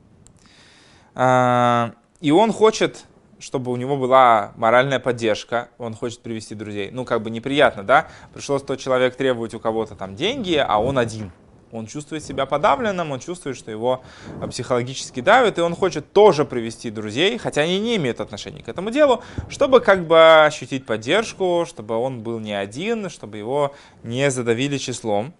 а, 1.15 1.93
и 2.21 2.29
он 2.29 2.53
хочет 2.53 3.05
чтобы 3.39 3.71
у 3.71 3.75
него 3.75 3.97
была 3.97 4.53
моральная 4.55 4.99
поддержка, 4.99 5.69
он 5.77 5.93
хочет 5.93 6.21
привести 6.21 6.55
друзей. 6.55 6.89
Ну, 6.91 7.05
как 7.05 7.21
бы 7.21 7.29
неприятно, 7.29 7.83
да? 7.83 8.07
Пришло 8.33 8.59
100 8.59 8.75
человек 8.77 9.15
требовать 9.15 9.53
у 9.53 9.59
кого-то 9.59 9.95
там 9.95 10.15
деньги, 10.15 10.55
а 10.55 10.77
он 10.77 10.97
один. 10.97 11.31
Он 11.71 11.85
чувствует 11.85 12.23
себя 12.23 12.45
подавленным, 12.45 13.11
он 13.11 13.19
чувствует, 13.19 13.57
что 13.57 13.71
его 13.71 14.01
психологически 14.49 15.19
давят, 15.19 15.57
и 15.57 15.61
он 15.61 15.75
хочет 15.75 16.13
тоже 16.13 16.45
привести 16.45 16.89
друзей, 16.89 17.37
хотя 17.37 17.61
они 17.61 17.79
не 17.79 17.97
имеют 17.97 18.21
отношения 18.21 18.63
к 18.63 18.69
этому 18.69 18.89
делу, 18.89 19.21
чтобы 19.49 19.81
как 19.81 20.07
бы 20.07 20.45
ощутить 20.45 20.85
поддержку, 20.85 21.65
чтобы 21.67 21.97
он 21.97 22.21
был 22.21 22.39
не 22.39 22.53
один, 22.53 23.09
чтобы 23.09 23.37
его 23.37 23.75
не 24.03 24.31
задавили 24.31 24.77
числом. 24.77 25.33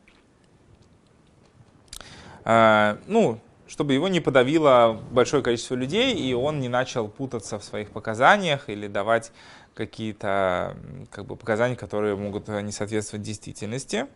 А, 2.44 2.98
ну, 3.08 3.40
чтобы 3.68 3.94
его 3.94 4.08
не 4.08 4.20
подавило 4.20 5.00
большое 5.12 5.44
количество 5.44 5.76
людей, 5.76 6.14
и 6.14 6.34
он 6.34 6.60
не 6.60 6.70
начал 6.70 7.08
путаться 7.08 7.60
в 7.60 7.64
своих 7.64 7.92
показаниях 7.92 8.70
или 8.70 8.88
давать 8.88 9.32
какие-то 9.74 10.76
как 11.12 11.26
бы, 11.26 11.36
показания, 11.36 11.76
которые 11.76 12.16
могут 12.16 12.48
не 12.48 12.72
соответствовать 12.72 13.24
действительности, 13.24 14.08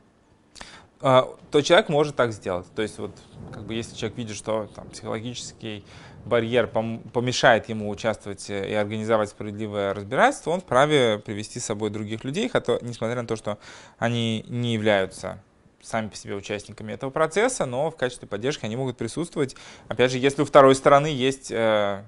а, 1.01 1.35
то 1.51 1.61
человек 1.61 1.89
может 1.89 2.15
так 2.15 2.31
сделать. 2.31 2.67
То 2.75 2.81
есть 2.81 2.97
вот, 2.99 3.11
как 3.51 3.63
бы, 3.63 3.73
если 3.73 3.95
человек 3.95 4.17
видит, 4.17 4.35
что 4.35 4.69
там, 4.75 4.87
психологический 4.89 5.83
барьер 6.25 6.67
помешает 6.67 7.69
ему 7.69 7.89
участвовать 7.89 8.49
и 8.49 8.73
организовать 8.73 9.29
справедливое 9.29 9.93
разбирательство, 9.93 10.51
он 10.51 10.61
вправе 10.61 11.19
привести 11.19 11.59
с 11.59 11.65
собой 11.65 11.89
других 11.89 12.23
людей, 12.23 12.47
хотя, 12.47 12.77
несмотря 12.81 13.21
на 13.21 13.27
то, 13.27 13.35
что 13.35 13.57
они 13.97 14.45
не 14.47 14.73
являются 14.73 15.41
сами 15.81 16.09
по 16.09 16.15
себе 16.15 16.35
участниками 16.35 16.93
этого 16.93 17.09
процесса, 17.09 17.65
но 17.65 17.91
в 17.91 17.95
качестве 17.95 18.27
поддержки 18.27 18.65
они 18.65 18.75
могут 18.75 18.97
присутствовать. 18.97 19.55
Опять 19.87 20.11
же, 20.11 20.17
если 20.17 20.41
у 20.41 20.45
второй 20.45 20.75
стороны 20.75 21.07
есть 21.07 21.51
э, 21.51 22.03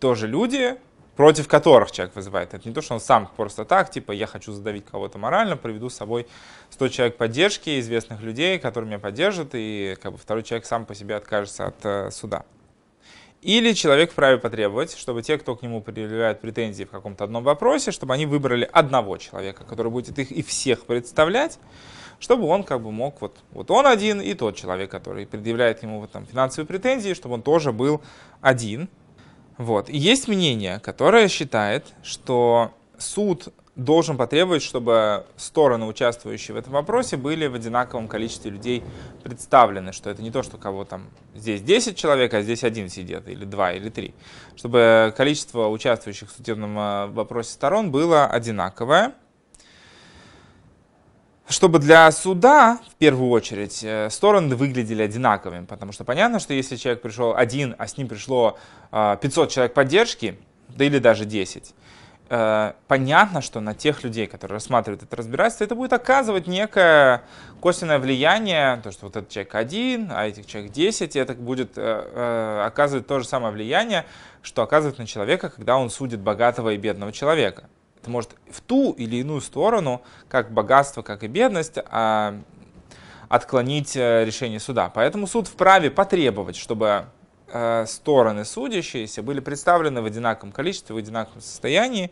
тоже 0.00 0.26
люди, 0.26 0.78
против 1.18 1.48
которых 1.48 1.90
человек 1.90 2.14
вызывает. 2.14 2.54
Это 2.54 2.68
не 2.68 2.72
то, 2.72 2.80
что 2.80 2.94
он 2.94 3.00
сам 3.00 3.28
просто 3.36 3.64
так, 3.64 3.90
типа, 3.90 4.12
я 4.12 4.28
хочу 4.28 4.52
задавить 4.52 4.86
кого-то 4.86 5.18
морально, 5.18 5.56
приведу 5.56 5.88
с 5.88 5.96
собой 5.96 6.28
100 6.70 6.88
человек 6.88 7.16
поддержки, 7.16 7.80
известных 7.80 8.20
людей, 8.20 8.58
которые 8.60 8.88
меня 8.88 9.00
поддержат, 9.00 9.50
и 9.54 9.96
как 10.00 10.12
бы 10.12 10.18
второй 10.18 10.44
человек 10.44 10.64
сам 10.64 10.86
по 10.86 10.94
себе 10.94 11.16
откажется 11.16 11.66
от 11.66 11.84
э, 11.84 12.10
суда. 12.12 12.44
Или 13.42 13.72
человек 13.72 14.12
вправе 14.12 14.38
потребовать, 14.38 14.96
чтобы 14.96 15.22
те, 15.22 15.38
кто 15.38 15.56
к 15.56 15.62
нему 15.62 15.80
предъявляют 15.80 16.40
претензии 16.40 16.84
в 16.84 16.90
каком-то 16.90 17.24
одном 17.24 17.42
вопросе, 17.42 17.90
чтобы 17.90 18.14
они 18.14 18.26
выбрали 18.26 18.68
одного 18.72 19.16
человека, 19.16 19.64
который 19.64 19.90
будет 19.90 20.20
их 20.20 20.30
и 20.30 20.42
всех 20.42 20.86
представлять, 20.86 21.58
чтобы 22.18 22.46
он 22.46 22.64
как 22.64 22.82
бы 22.82 22.90
мог, 22.90 23.20
вот, 23.20 23.36
вот 23.52 23.70
он 23.70 23.86
один 23.86 24.20
и 24.20 24.34
тот 24.34 24.56
человек, 24.56 24.90
который 24.90 25.26
предъявляет 25.26 25.82
ему 25.82 26.00
вот, 26.00 26.10
там, 26.10 26.26
финансовые 26.26 26.66
претензии, 26.66 27.14
чтобы 27.14 27.36
он 27.36 27.42
тоже 27.42 27.72
был 27.72 28.00
один. 28.40 28.88
Вот. 29.56 29.88
И 29.88 29.96
есть 29.96 30.28
мнение, 30.28 30.80
которое 30.80 31.28
считает, 31.28 31.84
что 32.02 32.72
суд 32.98 33.48
должен 33.78 34.16
потребовать, 34.16 34.62
чтобы 34.62 35.24
стороны, 35.36 35.86
участвующие 35.86 36.54
в 36.54 36.58
этом 36.58 36.72
вопросе, 36.72 37.16
были 37.16 37.46
в 37.46 37.54
одинаковом 37.54 38.08
количестве 38.08 38.50
людей 38.50 38.82
представлены, 39.22 39.92
что 39.92 40.10
это 40.10 40.20
не 40.20 40.32
то, 40.32 40.42
что 40.42 40.58
кого 40.58 40.84
там 40.84 41.08
здесь 41.34 41.62
10 41.62 41.96
человек, 41.96 42.34
а 42.34 42.42
здесь 42.42 42.64
один 42.64 42.88
сидит, 42.88 43.28
или 43.28 43.44
два, 43.44 43.72
или 43.72 43.88
три. 43.88 44.14
Чтобы 44.56 45.14
количество 45.16 45.68
участвующих 45.68 46.28
в 46.28 46.32
судебном 46.32 46.76
э, 46.76 47.06
вопросе 47.06 47.52
сторон 47.52 47.92
было 47.92 48.26
одинаковое 48.26 49.14
чтобы 51.48 51.78
для 51.78 52.10
суда, 52.12 52.78
в 52.90 52.94
первую 52.96 53.30
очередь, 53.30 53.82
э, 53.82 54.10
стороны 54.10 54.54
выглядели 54.54 55.02
одинаковыми. 55.02 55.64
Потому 55.64 55.92
что 55.92 56.04
понятно, 56.04 56.40
что 56.40 56.52
если 56.52 56.76
человек 56.76 57.00
пришел 57.00 57.34
один, 57.34 57.74
а 57.78 57.86
с 57.86 57.96
ним 57.96 58.08
пришло 58.08 58.58
500 58.90 59.48
э, 59.48 59.52
человек 59.52 59.74
поддержки, 59.74 60.38
да 60.68 60.84
или 60.84 60.98
даже 60.98 61.24
10, 61.24 61.74
э, 62.28 62.72
понятно, 62.86 63.40
что 63.40 63.60
на 63.60 63.74
тех 63.74 64.04
людей, 64.04 64.26
которые 64.26 64.56
рассматривают 64.56 65.02
это 65.02 65.16
разбирательство, 65.16 65.64
это 65.64 65.74
будет 65.74 65.94
оказывать 65.94 66.46
некое 66.46 67.22
косвенное 67.60 67.98
влияние, 67.98 68.78
то, 68.84 68.92
что 68.92 69.06
вот 69.06 69.16
этот 69.16 69.30
человек 69.30 69.54
один, 69.54 70.12
а 70.12 70.26
этих 70.26 70.46
человек 70.46 70.70
10, 70.72 71.16
и 71.16 71.18
это 71.18 71.32
будет 71.32 71.78
оказывать 71.78 73.06
то 73.06 73.20
же 73.20 73.26
самое 73.26 73.54
влияние, 73.54 74.04
что 74.42 74.62
оказывает 74.62 74.98
на 74.98 75.06
человека, 75.06 75.48
когда 75.48 75.78
он 75.78 75.88
судит 75.88 76.20
богатого 76.20 76.70
и 76.70 76.76
бедного 76.76 77.10
человека. 77.10 77.64
Это 78.08 78.12
может 78.14 78.30
в 78.50 78.62
ту 78.62 78.92
или 78.92 79.16
иную 79.16 79.42
сторону, 79.42 80.00
как 80.30 80.50
богатство, 80.50 81.02
как 81.02 81.24
и 81.24 81.26
бедность, 81.26 81.74
а, 81.90 82.40
отклонить 83.28 83.96
э, 83.96 84.24
решение 84.24 84.60
суда. 84.60 84.90
Поэтому 84.94 85.26
суд 85.26 85.46
вправе 85.46 85.90
потребовать, 85.90 86.56
чтобы 86.56 87.04
э, 87.48 87.84
стороны 87.86 88.46
судящиеся 88.46 89.22
были 89.22 89.40
представлены 89.40 90.00
в 90.00 90.06
одинаковом 90.06 90.52
количестве, 90.52 90.94
в 90.94 90.98
одинаковом 90.98 91.42
состоянии, 91.42 92.10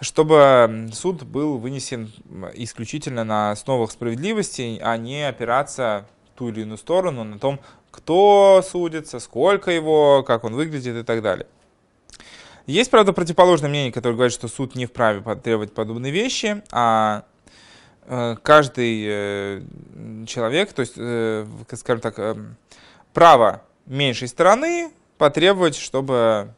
чтобы 0.00 0.88
суд 0.94 1.24
был 1.24 1.58
вынесен 1.58 2.10
исключительно 2.54 3.22
на 3.24 3.50
основах 3.50 3.90
справедливости, 3.90 4.80
а 4.82 4.96
не 4.96 5.28
опираться 5.28 6.06
в 6.32 6.38
ту 6.38 6.48
или 6.48 6.62
иную 6.62 6.78
сторону 6.78 7.24
на 7.24 7.38
том, 7.38 7.60
кто 7.90 8.64
судится, 8.66 9.20
сколько 9.20 9.70
его, 9.70 10.22
как 10.22 10.44
он 10.44 10.54
выглядит 10.54 10.96
и 10.96 11.02
так 11.02 11.20
далее. 11.20 11.46
Есть, 12.66 12.90
правда, 12.90 13.12
противоположное 13.12 13.70
мнение, 13.70 13.92
которое 13.92 14.14
говорит, 14.14 14.32
что 14.32 14.48
суд 14.48 14.74
не 14.74 14.86
вправе 14.86 15.20
потребовать 15.20 15.72
подобные 15.72 16.10
вещи, 16.12 16.62
а 16.72 17.24
э, 18.02 18.36
каждый 18.42 19.04
э, 19.06 19.62
человек, 20.26 20.72
то 20.72 20.80
есть, 20.80 20.94
э, 20.96 21.46
скажем 21.74 22.00
так, 22.00 22.36
право 23.14 23.62
меньшей 23.86 24.26
стороны 24.26 24.90
потребовать, 25.16 25.76
чтобы 25.76 26.52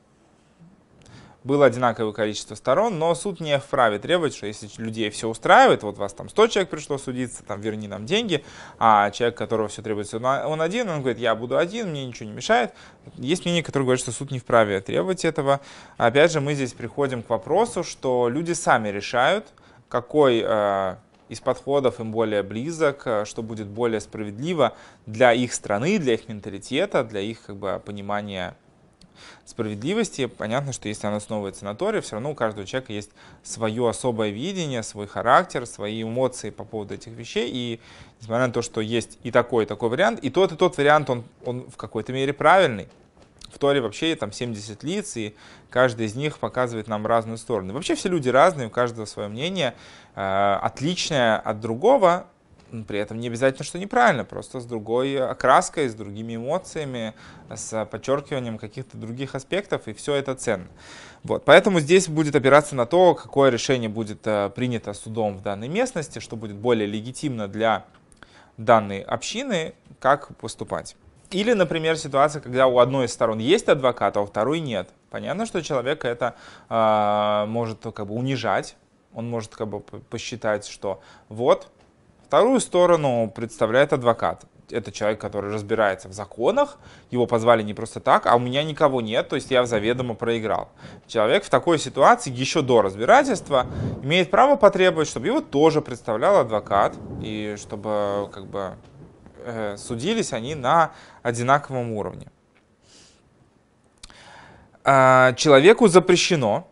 было 1.49 1.65
одинаковое 1.65 2.13
количество 2.13 2.55
сторон, 2.55 2.99
но 2.99 3.15
суд 3.15 3.41
не 3.41 3.59
вправе 3.59 3.99
требовать, 3.99 4.37
что 4.37 4.47
если 4.47 4.69
людей 4.77 5.09
все 5.09 5.29
устраивает, 5.29 5.83
вот 5.83 5.97
вас 5.97 6.13
там 6.13 6.29
100 6.29 6.47
человек 6.49 6.71
пришло 6.71 6.99
судиться, 6.99 7.43
там 7.43 7.61
верни 7.63 7.89
нам 7.89 8.05
деньги, 8.05 8.45
а 8.79 9.11
человек, 9.11 9.39
которого 9.39 9.69
все 9.69 9.81
требуется, 9.81 10.19
он 10.19 10.61
один, 10.61 10.91
он 10.91 11.01
говорит, 11.01 11.19
я 11.19 11.35
буду 11.35 11.57
один, 11.57 11.89
мне 11.89 12.07
ничего 12.07 12.29
не 12.29 12.37
мешает. 12.37 12.75
Есть 13.17 13.47
мнение, 13.47 13.63
которое 13.63 13.87
говорит, 13.87 14.03
что 14.03 14.13
суд 14.13 14.31
не 14.31 14.39
вправе 14.39 14.81
требовать 14.83 15.25
этого. 15.25 15.61
Опять 15.97 16.33
же, 16.33 16.43
мы 16.43 16.53
здесь 16.53 16.75
приходим 16.75 17.23
к 17.23 17.31
вопросу, 17.31 17.83
что 17.83 18.29
люди 18.29 18.53
сами 18.53 18.91
решают, 18.91 19.47
какой 19.89 20.43
э, 20.45 20.97
из 21.31 21.41
подходов 21.41 21.99
им 21.99 22.13
более 22.13 22.43
близок, 22.43 23.07
э, 23.07 23.25
что 23.25 23.43
будет 23.43 23.69
более 23.69 24.03
справедливо 24.03 24.75
для 25.07 25.33
их 25.33 25.55
страны, 25.55 25.99
для 25.99 26.13
их 26.13 26.29
менталитета, 26.29 27.05
для 27.05 27.21
их 27.21 27.41
как 27.47 27.57
бы, 27.57 27.83
понимания 27.83 28.55
справедливости. 29.45 30.27
Понятно, 30.27 30.73
что 30.73 30.89
если 30.89 31.07
она 31.07 31.17
основывается 31.17 31.65
на 31.65 31.75
Торе, 31.75 32.01
все 32.01 32.17
равно 32.17 32.33
у 32.33 32.35
каждого 32.35 32.67
человека 32.67 32.93
есть 32.93 33.11
свое 33.43 33.89
особое 33.89 34.31
видение, 34.31 34.83
свой 34.83 35.07
характер, 35.07 35.67
свои 35.67 36.03
эмоции 36.03 36.51
по 36.51 36.65
поводу 36.65 36.95
этих 36.95 37.13
вещей. 37.13 37.51
И 37.53 37.81
несмотря 38.21 38.47
на 38.47 38.53
то, 38.53 38.63
что 38.63 38.81
есть 38.81 39.19
и 39.23 39.31
такой, 39.31 39.65
и 39.65 39.67
такой 39.67 39.89
вариант, 39.89 40.21
и 40.21 40.31
тот, 40.31 40.53
и 40.53 40.57
тот 40.57 40.77
вариант, 40.77 41.11
он, 41.11 41.25
он 41.45 41.71
в 41.71 41.77
какой-то 41.77 42.13
мере 42.13 42.33
правильный. 42.33 42.89
В 43.53 43.59
Торе 43.59 43.81
вообще 43.81 44.15
там 44.15 44.31
70 44.31 44.83
лиц, 44.83 45.17
и 45.17 45.35
каждый 45.71 46.07
из 46.07 46.15
них 46.15 46.39
показывает 46.39 46.87
нам 46.87 47.07
разную 47.07 47.39
сторону. 47.39 47.73
Вообще 47.73 47.95
все 47.95 48.09
люди 48.09 48.29
разные, 48.29 48.69
у 48.69 48.71
каждого 48.71 49.07
свое 49.07 49.29
мнение, 49.29 49.75
э, 50.15 50.59
отличное 50.61 51.39
от 51.39 51.61
другого, 51.61 52.27
при 52.87 52.99
этом 52.99 53.19
не 53.19 53.29
обязательно, 53.29 53.65
что 53.65 53.79
неправильно, 53.79 54.25
просто 54.25 54.61
с 54.61 54.65
другой 54.65 55.19
окраской, 55.19 55.89
с 55.89 55.95
другими 55.95 56.37
эмоциями, 56.37 57.15
с 57.55 57.85
подчеркиванием 57.87 58.59
каких-то 58.59 58.97
других 58.97 59.35
аспектов, 59.35 59.89
и 59.89 59.93
все 59.93 60.15
это 60.15 60.35
ценно. 60.35 60.69
Вот. 61.23 61.45
Поэтому 61.45 61.81
здесь 61.81 62.09
будет 62.09 62.37
опираться 62.37 62.75
на 62.77 62.87
то, 62.87 63.15
какое 63.15 63.51
решение 63.51 63.89
будет 63.89 64.27
э, 64.27 64.51
принято 64.55 64.93
судом 64.93 65.37
в 65.37 65.43
данной 65.43 65.69
местности, 65.69 66.19
что 66.21 66.37
будет 66.37 66.57
более 66.57 66.87
легитимно 66.87 67.49
для 67.49 67.85
данной 68.57 69.01
общины, 69.01 69.75
как 70.01 70.37
поступать. 70.37 70.97
Или, 71.31 71.53
например, 71.53 71.99
ситуация, 71.99 72.41
когда 72.41 72.67
у 72.67 72.79
одной 72.79 73.07
из 73.07 73.13
сторон 73.13 73.39
есть 73.39 73.69
адвокат, 73.69 74.17
а 74.17 74.23
у 74.23 74.27
второй 74.27 74.61
нет. 74.61 74.89
Понятно, 75.11 75.45
что 75.47 75.63
человека 75.63 76.09
это 76.09 76.35
э, 76.69 77.45
может 77.49 77.81
как 77.83 78.07
бы 78.07 78.15
унижать, 78.15 78.77
он 79.15 79.29
может 79.29 79.55
как 79.55 79.69
бы 79.69 79.81
посчитать, 79.81 80.67
что 80.67 81.01
вот 81.29 81.69
Вторую 82.29 82.61
сторону 82.61 83.33
представляет 83.35 83.95
адвокат. 83.95 84.45
Это 84.69 84.93
человек, 84.93 85.19
который 85.19 85.51
разбирается 85.51 86.11
в 86.11 86.12
законах, 86.12 86.77
его 87.11 87.27
позвали 87.27 87.62
не 87.62 87.73
просто 87.73 88.01
так, 88.01 88.27
а 88.27 88.37
у 88.37 88.38
меня 88.38 88.62
никого 88.64 89.01
нет, 89.01 89.31
то 89.31 89.37
есть 89.37 89.51
я 89.51 89.64
заведомо 89.64 90.12
проиграл. 90.12 90.69
Человек 91.07 91.45
в 91.45 91.49
такой 91.49 91.79
ситуации 91.79 92.31
еще 92.31 92.61
до 92.61 92.83
разбирательства 92.83 93.67
имеет 94.03 94.31
право 94.31 94.57
потребовать, 94.57 95.09
чтобы 95.09 95.29
его 95.29 95.41
тоже 95.41 95.81
представлял 95.81 96.37
адвокат, 96.37 96.95
и 97.23 97.57
чтобы 97.59 98.29
как 98.31 98.45
бы 98.45 98.75
э, 99.47 99.79
судились 99.79 100.35
они 100.35 100.55
на 100.55 100.93
одинаковом 101.23 101.93
уровне. 101.93 102.27
Э, 104.85 105.33
человеку 105.35 105.88
запрещено 105.88 106.69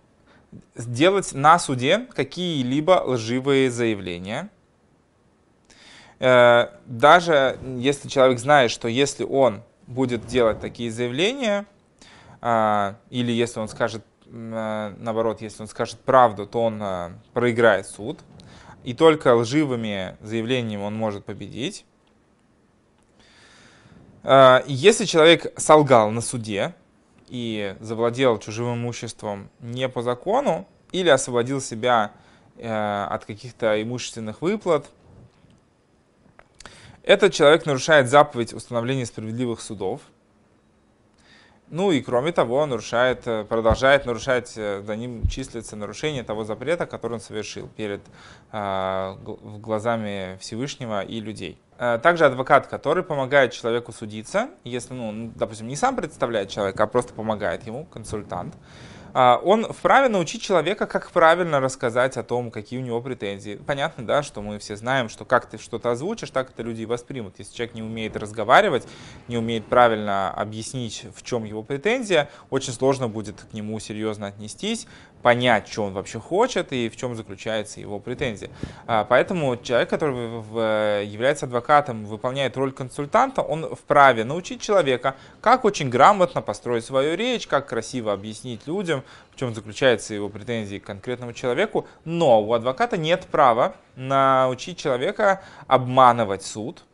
сделать 0.74 1.32
на 1.32 1.58
суде 1.58 2.06
какие-либо 2.14 3.02
лживые 3.06 3.70
заявления– 3.70 4.50
даже 6.18 7.58
если 7.76 8.08
человек 8.08 8.38
знает, 8.38 8.70
что 8.70 8.88
если 8.88 9.24
он 9.24 9.62
будет 9.86 10.26
делать 10.26 10.60
такие 10.60 10.90
заявления, 10.90 11.66
а, 12.40 12.96
или 13.10 13.32
если 13.32 13.60
он 13.60 13.68
скажет, 13.68 14.04
э, 14.26 14.94
наоборот, 14.98 15.40
если 15.40 15.62
он 15.62 15.68
скажет 15.68 15.98
правду, 16.00 16.46
то 16.46 16.62
он 16.62 16.80
э, 16.82 17.10
проиграет 17.32 17.86
суд, 17.86 18.20
и 18.84 18.94
только 18.94 19.34
лживыми 19.34 20.16
заявлениями 20.20 20.82
он 20.82 20.94
может 20.94 21.24
победить. 21.24 21.84
Если 24.22 25.04
человек 25.04 25.56
солгал 25.56 26.10
на 26.10 26.20
суде 26.20 26.74
и 27.28 27.76
завладел 27.78 28.38
чужим 28.38 28.74
имуществом 28.74 29.50
не 29.60 29.88
по 29.88 30.02
закону, 30.02 30.66
или 30.90 31.08
освободил 31.08 31.60
себя 31.60 32.10
от 32.60 33.24
каких-то 33.24 33.80
имущественных 33.80 34.42
выплат, 34.42 34.86
этот 37.06 37.32
человек 37.32 37.64
нарушает 37.64 38.08
заповедь 38.08 38.52
установления 38.52 39.06
справедливых 39.06 39.60
судов. 39.60 40.00
Ну 41.68 41.90
и 41.90 42.00
кроме 42.00 42.32
того, 42.32 42.64
нарушает, 42.66 43.26
э, 43.26 43.44
продолжает 43.44 44.06
нарушать, 44.06 44.52
э, 44.56 44.82
за 44.84 44.96
ним 44.96 45.26
числится 45.26 45.74
нарушение 45.74 46.22
того 46.22 46.44
запрета, 46.44 46.86
который 46.86 47.14
он 47.14 47.20
совершил 47.20 47.68
перед 47.76 48.00
э, 48.52 49.16
глазами 49.24 50.36
Всевышнего 50.40 51.02
и 51.02 51.20
людей. 51.20 51.58
Э, 51.78 51.98
также 52.00 52.24
адвокат, 52.24 52.66
который 52.68 53.02
помогает 53.02 53.52
человеку 53.52 53.92
судиться, 53.92 54.50
если, 54.64 54.94
ну, 54.94 55.32
допустим, 55.34 55.66
не 55.66 55.76
сам 55.76 55.96
представляет 55.96 56.50
человека, 56.50 56.84
а 56.84 56.86
просто 56.86 57.14
помогает 57.14 57.66
ему, 57.66 57.84
консультант, 57.86 58.54
а, 58.54 59.05
он 59.16 59.72
вправе 59.72 60.10
научить 60.10 60.42
человека, 60.42 60.86
как 60.86 61.10
правильно 61.10 61.58
рассказать 61.58 62.18
о 62.18 62.22
том, 62.22 62.50
какие 62.50 62.78
у 62.78 62.82
него 62.82 63.00
претензии. 63.00 63.56
Понятно, 63.66 64.04
да, 64.04 64.22
что 64.22 64.42
мы 64.42 64.58
все 64.58 64.76
знаем, 64.76 65.08
что 65.08 65.24
как 65.24 65.46
ты 65.46 65.56
что-то 65.56 65.90
озвучишь, 65.90 66.30
так 66.30 66.50
это 66.50 66.62
люди 66.62 66.84
воспримут. 66.84 67.38
Если 67.38 67.54
человек 67.54 67.74
не 67.74 67.82
умеет 67.82 68.14
разговаривать, 68.14 68.86
не 69.26 69.38
умеет 69.38 69.64
правильно 69.66 70.30
объяснить, 70.30 71.06
в 71.14 71.22
чем 71.22 71.44
его 71.44 71.62
претензия, 71.62 72.28
очень 72.50 72.74
сложно 72.74 73.08
будет 73.08 73.40
к 73.50 73.54
нему 73.54 73.80
серьезно 73.80 74.26
отнестись, 74.26 74.86
понять, 75.26 75.66
что 75.66 75.82
он 75.82 75.92
вообще 75.92 76.20
хочет 76.20 76.72
и 76.72 76.88
в 76.88 76.96
чем 76.96 77.16
заключается 77.16 77.80
его 77.80 77.98
претензия. 77.98 78.48
А, 78.86 79.02
поэтому 79.02 79.56
человек, 79.56 79.90
который 79.90 81.04
является 81.04 81.46
адвокатом, 81.46 82.04
выполняет 82.04 82.56
роль 82.56 82.70
консультанта, 82.70 83.42
он 83.42 83.74
вправе 83.74 84.22
научить 84.22 84.60
человека, 84.60 85.16
как 85.40 85.64
очень 85.64 85.90
грамотно 85.90 86.42
построить 86.42 86.84
свою 86.84 87.16
речь, 87.16 87.48
как 87.48 87.66
красиво 87.68 88.12
объяснить 88.12 88.68
людям, 88.68 89.02
в 89.34 89.40
чем 89.40 89.52
заключается 89.52 90.14
его 90.14 90.28
претензии 90.28 90.78
к 90.78 90.84
конкретному 90.84 91.32
человеку. 91.32 91.88
Но 92.04 92.40
у 92.40 92.52
адвоката 92.52 92.96
нет 92.96 93.26
права 93.28 93.74
научить 93.96 94.78
человека 94.78 95.42
обманывать 95.66 96.44
суд, 96.44 96.84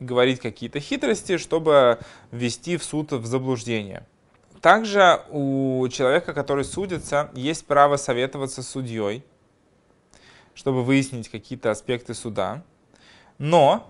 говорить 0.00 0.40
какие-то 0.40 0.80
хитрости, 0.80 1.38
чтобы 1.38 2.00
ввести 2.32 2.78
в 2.78 2.82
суд 2.82 3.12
в 3.12 3.26
заблуждение. 3.26 4.02
Также 4.66 5.20
у 5.30 5.86
человека, 5.92 6.34
который 6.34 6.64
судится, 6.64 7.30
есть 7.34 7.66
право 7.66 7.96
советоваться 7.96 8.64
с 8.64 8.68
судьей, 8.68 9.24
чтобы 10.56 10.82
выяснить 10.82 11.28
какие-то 11.28 11.70
аспекты 11.70 12.14
суда. 12.14 12.64
Но 13.38 13.88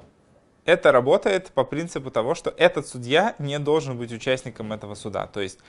это 0.67 0.93
работает 0.93 1.51
по 1.53 1.65
принципу 1.65 2.11
того, 2.11 2.35
что 2.35 2.53
этот 2.59 2.87
судья 2.87 3.35
не 3.39 3.59
должен 3.59 3.97
быть 3.97 4.13
участником 4.13 4.71
этого 4.71 4.95
суда. 4.95 5.27
То 5.27 5.41
есть 5.41 5.61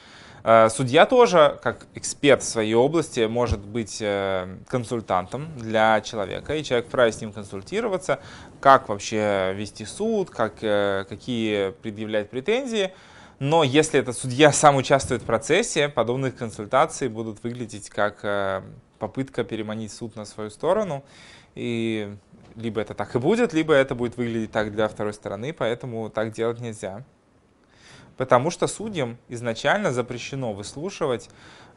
э, 0.44 0.68
судья 0.68 1.06
тоже, 1.06 1.58
как 1.64 1.88
эксперт 1.94 2.44
в 2.44 2.46
своей 2.46 2.74
области, 2.74 3.28
может 3.28 3.62
быть 3.62 4.00
э, 4.02 4.58
консультантом 4.68 5.58
для 5.58 6.02
человека, 6.02 6.54
и 6.54 6.66
человек 6.66 6.88
вправе 6.88 7.14
с 7.14 7.22
ним 7.22 7.32
консультироваться, 7.32 8.20
как 8.60 8.90
вообще 8.90 9.54
вести 9.56 9.86
суд, 9.86 10.32
как, 10.32 10.56
э, 10.62 11.06
какие 11.08 11.70
предъявлять 11.70 12.30
претензии. 12.30 12.92
Но 13.40 13.64
если 13.64 14.00
этот 14.00 14.18
судья 14.18 14.52
сам 14.52 14.78
участвует 14.78 15.22
в 15.22 15.26
процессе, 15.26 15.90
подобные 15.90 16.32
консультации 16.32 17.08
будут 17.08 17.44
выглядеть 17.44 17.90
как 17.90 18.24
э, 18.24 18.64
попытка 18.98 19.44
переманить 19.44 19.92
суд 19.92 20.16
на 20.16 20.26
свою 20.26 20.50
сторону. 20.50 21.04
И 21.54 22.16
либо 22.56 22.82
это 22.82 22.96
так 22.96 23.16
и 23.16 23.20
будет, 23.20 23.54
либо 23.54 23.74
это 23.74 23.94
будет 23.94 24.18
выглядеть 24.18 24.52
так 24.52 24.74
для 24.74 24.88
второй 24.88 25.14
стороны, 25.14 25.54
поэтому 25.54 26.10
так 26.10 26.32
делать 26.32 26.60
нельзя. 26.60 27.04
Потому 28.18 28.50
что 28.50 28.66
судьям 28.66 29.18
изначально 29.30 29.92
запрещено 29.92 30.54
выслушивать 30.54 31.30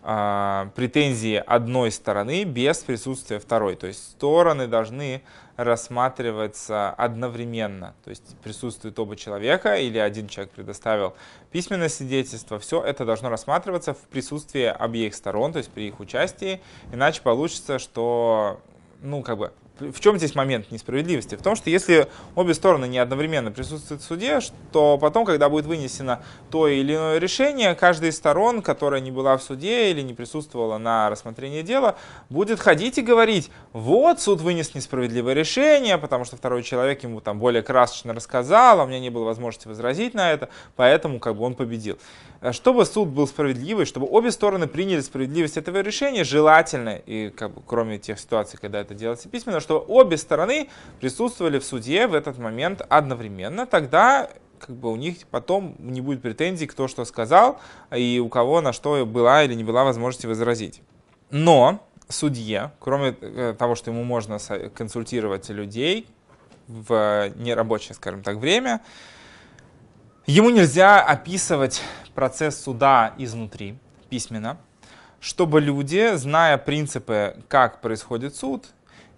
претензии 0.03 1.43
одной 1.47 1.91
стороны 1.91 2.45
без 2.45 2.79
присутствия 2.79 3.39
второй. 3.39 3.77
То 3.77 3.87
есть 3.87 4.13
стороны 4.13 4.67
должны 4.67 5.23
рассматриваться 5.57 6.91
одновременно. 6.91 7.95
То 8.05 8.11
есть 8.11 8.37
присутствует 8.43 8.99
оба 8.99 9.15
человека 9.15 9.75
или 9.75 9.99
один 9.99 10.27
человек 10.27 10.53
предоставил 10.53 11.15
письменное 11.51 11.91
свидетельство. 11.91 12.59
Все 12.59 12.83
это 12.83 13.05
должно 13.05 13.29
рассматриваться 13.29 13.93
в 13.93 13.99
присутствии 14.09 14.65
обеих 14.65 15.15
сторон, 15.15 15.53
то 15.53 15.59
есть 15.59 15.71
при 15.71 15.89
их 15.89 16.01
участии. 16.01 16.63
Иначе 16.93 17.21
получится, 17.21 17.79
что 17.79 18.61
ну, 19.03 19.23
как 19.23 19.37
бы 19.37 19.53
в 19.81 20.01
чем 20.01 20.19
здесь 20.19 20.35
момент 20.35 20.71
несправедливости? 20.71 21.35
В 21.35 21.43
том, 21.43 21.57
что 21.57 21.71
если 21.71 22.09
обе 22.35 22.55
стороны 22.55 22.87
не 22.87 22.99
одновременно 22.99 23.51
присутствуют 23.51 24.03
в 24.03 24.05
суде, 24.05 24.39
то 24.73 24.99
потом, 24.99 25.25
когда 25.25 25.49
будет 25.49 25.67
вынесено 25.67 26.23
то 26.51 26.69
или 26.69 26.95
иное 26.95 27.19
решение, 27.19 27.75
каждая 27.75 28.11
из 28.11 28.17
сторон, 28.17 28.63
которая 28.63 29.01
не 29.01 29.11
была 29.11 29.37
в 29.37 29.43
суде 29.43 29.91
или 29.91 30.03
не 30.03 30.15
присутствовала 30.15 30.79
на 30.79 31.11
рассмотрении 31.11 31.63
дела, 31.63 31.97
будет 32.29 32.61
ходить 32.61 32.99
и 32.99 33.03
говорить, 33.03 33.51
вот 33.73 34.21
суд 34.21 34.41
вынес 34.41 34.75
несправедливое 34.75 35.35
решение, 35.35 35.99
потому 35.99 36.25
что 36.25 36.37
второй 36.37 36.63
человек 36.63 37.03
ему 37.03 37.21
там 37.21 37.39
более 37.39 37.63
красочно 37.63 38.13
рассказал, 38.13 38.81
а 38.81 38.85
у 38.85 38.87
меня 38.87 39.01
не 39.01 39.11
было 39.11 39.25
возможности 39.25 39.69
возразить 39.69 40.15
на 40.15 40.33
это, 40.33 40.49
поэтому 40.77 41.19
как 41.19 41.37
бы 41.37 41.45
он 41.45 41.55
победил. 41.55 41.99
Чтобы 42.53 42.87
суд 42.87 43.09
был 43.09 43.27
справедливый, 43.27 43.85
чтобы 43.85 44.07
обе 44.11 44.31
стороны 44.31 44.67
приняли 44.67 45.01
справедливость 45.01 45.59
этого 45.59 45.81
решения, 45.81 46.25
желательно, 46.25 46.97
и 46.97 47.29
как 47.29 47.53
бы, 47.53 47.63
кроме 47.67 47.99
тех 47.99 48.19
ситуаций, 48.19 48.59
когда 48.59 48.81
это 48.81 48.95
делается 48.95 49.29
письменно, 49.29 49.61
что 49.71 49.85
обе 49.87 50.17
стороны 50.17 50.69
присутствовали 50.99 51.61
в 51.61 51.65
суде 51.65 52.09
в 52.09 52.15
этот 52.15 52.39
момент 52.39 52.83
одновременно, 52.89 53.67
тогда 53.67 54.29
как 54.59 54.75
бы 54.75 54.91
у 54.91 54.97
них 54.97 55.19
потом 55.31 55.77
не 55.79 56.01
будет 56.01 56.23
претензий, 56.23 56.67
кто 56.67 56.89
что 56.89 57.05
сказал 57.05 57.61
и 57.95 58.19
у 58.19 58.29
кого 58.29 58.61
на 58.63 58.73
что 58.73 59.07
была 59.07 59.45
или 59.45 59.55
не 59.55 59.63
была 59.63 59.85
возможности 59.85 60.27
возразить. 60.27 60.83
Но 61.31 61.87
судье, 62.09 62.73
кроме 62.81 63.15
э, 63.21 63.55
того, 63.57 63.77
что 63.77 63.93
ему 63.93 64.03
можно 64.03 64.39
консультировать 64.75 65.49
людей 65.51 66.09
в 66.67 67.31
нерабочее, 67.37 67.95
скажем 67.95 68.25
так, 68.25 68.39
время, 68.39 68.81
Ему 70.27 70.51
нельзя 70.51 71.01
описывать 71.01 71.81
процесс 72.15 72.61
суда 72.61 73.15
изнутри, 73.19 73.79
письменно, 74.11 74.59
чтобы 75.19 75.61
люди, 75.61 76.15
зная 76.15 76.57
принципы, 76.59 77.37
как 77.49 77.81
происходит 77.81 78.37
суд, 78.37 78.67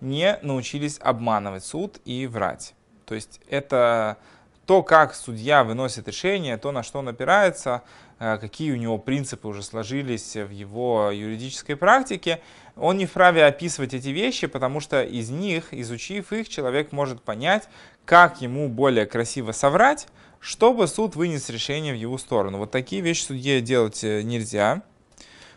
не 0.02 0.38
научились 0.42 0.98
обманывать 1.00 1.64
суд 1.64 2.00
и 2.04 2.26
врать. 2.26 2.74
То 3.06 3.14
есть 3.14 3.40
это 3.48 4.18
то, 4.66 4.82
как 4.82 5.14
судья 5.14 5.64
выносит 5.64 6.08
решение, 6.08 6.56
то, 6.56 6.72
на 6.72 6.82
что 6.82 6.98
он 6.98 7.08
опирается, 7.08 7.82
э, 8.18 8.38
какие 8.38 8.72
у 8.72 8.76
него 8.76 8.98
принципы 8.98 9.48
уже 9.48 9.62
сложились 9.62 10.36
в 10.36 10.50
его 10.50 11.10
юридической 11.10 11.76
практике, 11.76 12.40
он 12.76 12.96
не 12.96 13.06
вправе 13.06 13.44
описывать 13.44 13.94
эти 13.94 14.08
вещи, 14.08 14.46
потому 14.46 14.80
что 14.80 15.02
из 15.02 15.30
них, 15.30 15.72
изучив 15.72 16.32
их, 16.32 16.48
человек 16.48 16.92
может 16.92 17.22
понять, 17.22 17.68
как 18.04 18.40
ему 18.40 18.68
более 18.68 19.06
красиво 19.06 19.52
соврать, 19.52 20.08
чтобы 20.40 20.88
суд 20.88 21.16
вынес 21.16 21.48
решение 21.48 21.92
в 21.92 21.96
его 21.96 22.18
сторону. 22.18 22.58
Вот 22.58 22.70
такие 22.70 23.02
вещи 23.02 23.22
судье 23.22 23.60
делать 23.60 24.02
э, 24.02 24.22
нельзя, 24.22 24.82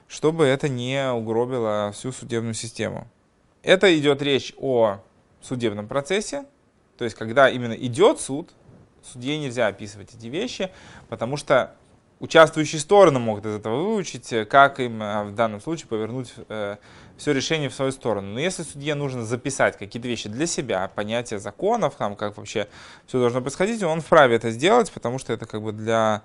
чтобы 0.08 0.46
это 0.46 0.70
не 0.70 1.12
угробило 1.12 1.92
всю 1.96 2.12
судебную 2.12 2.54
систему. 2.54 3.08
Это 3.66 3.98
идет 3.98 4.22
речь 4.22 4.54
о 4.60 5.00
судебном 5.42 5.88
процессе, 5.88 6.46
то 7.00 7.04
есть 7.04 7.18
когда 7.18 7.50
именно 7.50 7.74
идет 7.74 8.20
суд, 8.20 8.52
судье 9.04 9.40
нельзя 9.40 9.66
описывать 9.66 10.14
эти 10.14 10.28
вещи, 10.28 10.70
потому 11.10 11.36
что 11.36 11.74
участвующие 12.20 12.80
стороны 12.80 13.18
могут 13.18 13.48
из 13.48 13.56
этого 13.56 13.82
выучить, 13.82 14.32
э, 14.32 14.46
как 14.46 14.80
им 14.80 15.02
э, 15.02 15.24
в 15.24 15.34
данном 15.34 15.62
случае 15.62 15.88
повернуть 15.88 16.32
э, 16.48 16.76
все 17.18 17.32
решение 17.34 17.70
в 17.70 17.74
свою 17.74 17.92
сторону. 17.92 18.34
Но 18.34 18.40
если 18.40 18.62
судье 18.62 18.94
нужно 18.94 19.26
записать 19.26 19.80
какие-то 19.80 20.08
вещи 20.08 20.30
для 20.30 20.46
себя, 20.46 20.92
понятия 20.94 21.40
законов, 21.40 21.96
там, 21.96 22.16
как 22.16 22.38
вообще 22.38 22.68
все 23.08 23.20
должно 23.20 23.42
происходить, 23.42 23.82
он 23.82 24.02
вправе 24.02 24.36
это 24.36 24.52
сделать, 24.52 24.92
потому 24.92 25.18
что 25.18 25.34
это 25.34 25.48
как 25.48 25.64
бы 25.64 25.72
для 25.72 26.22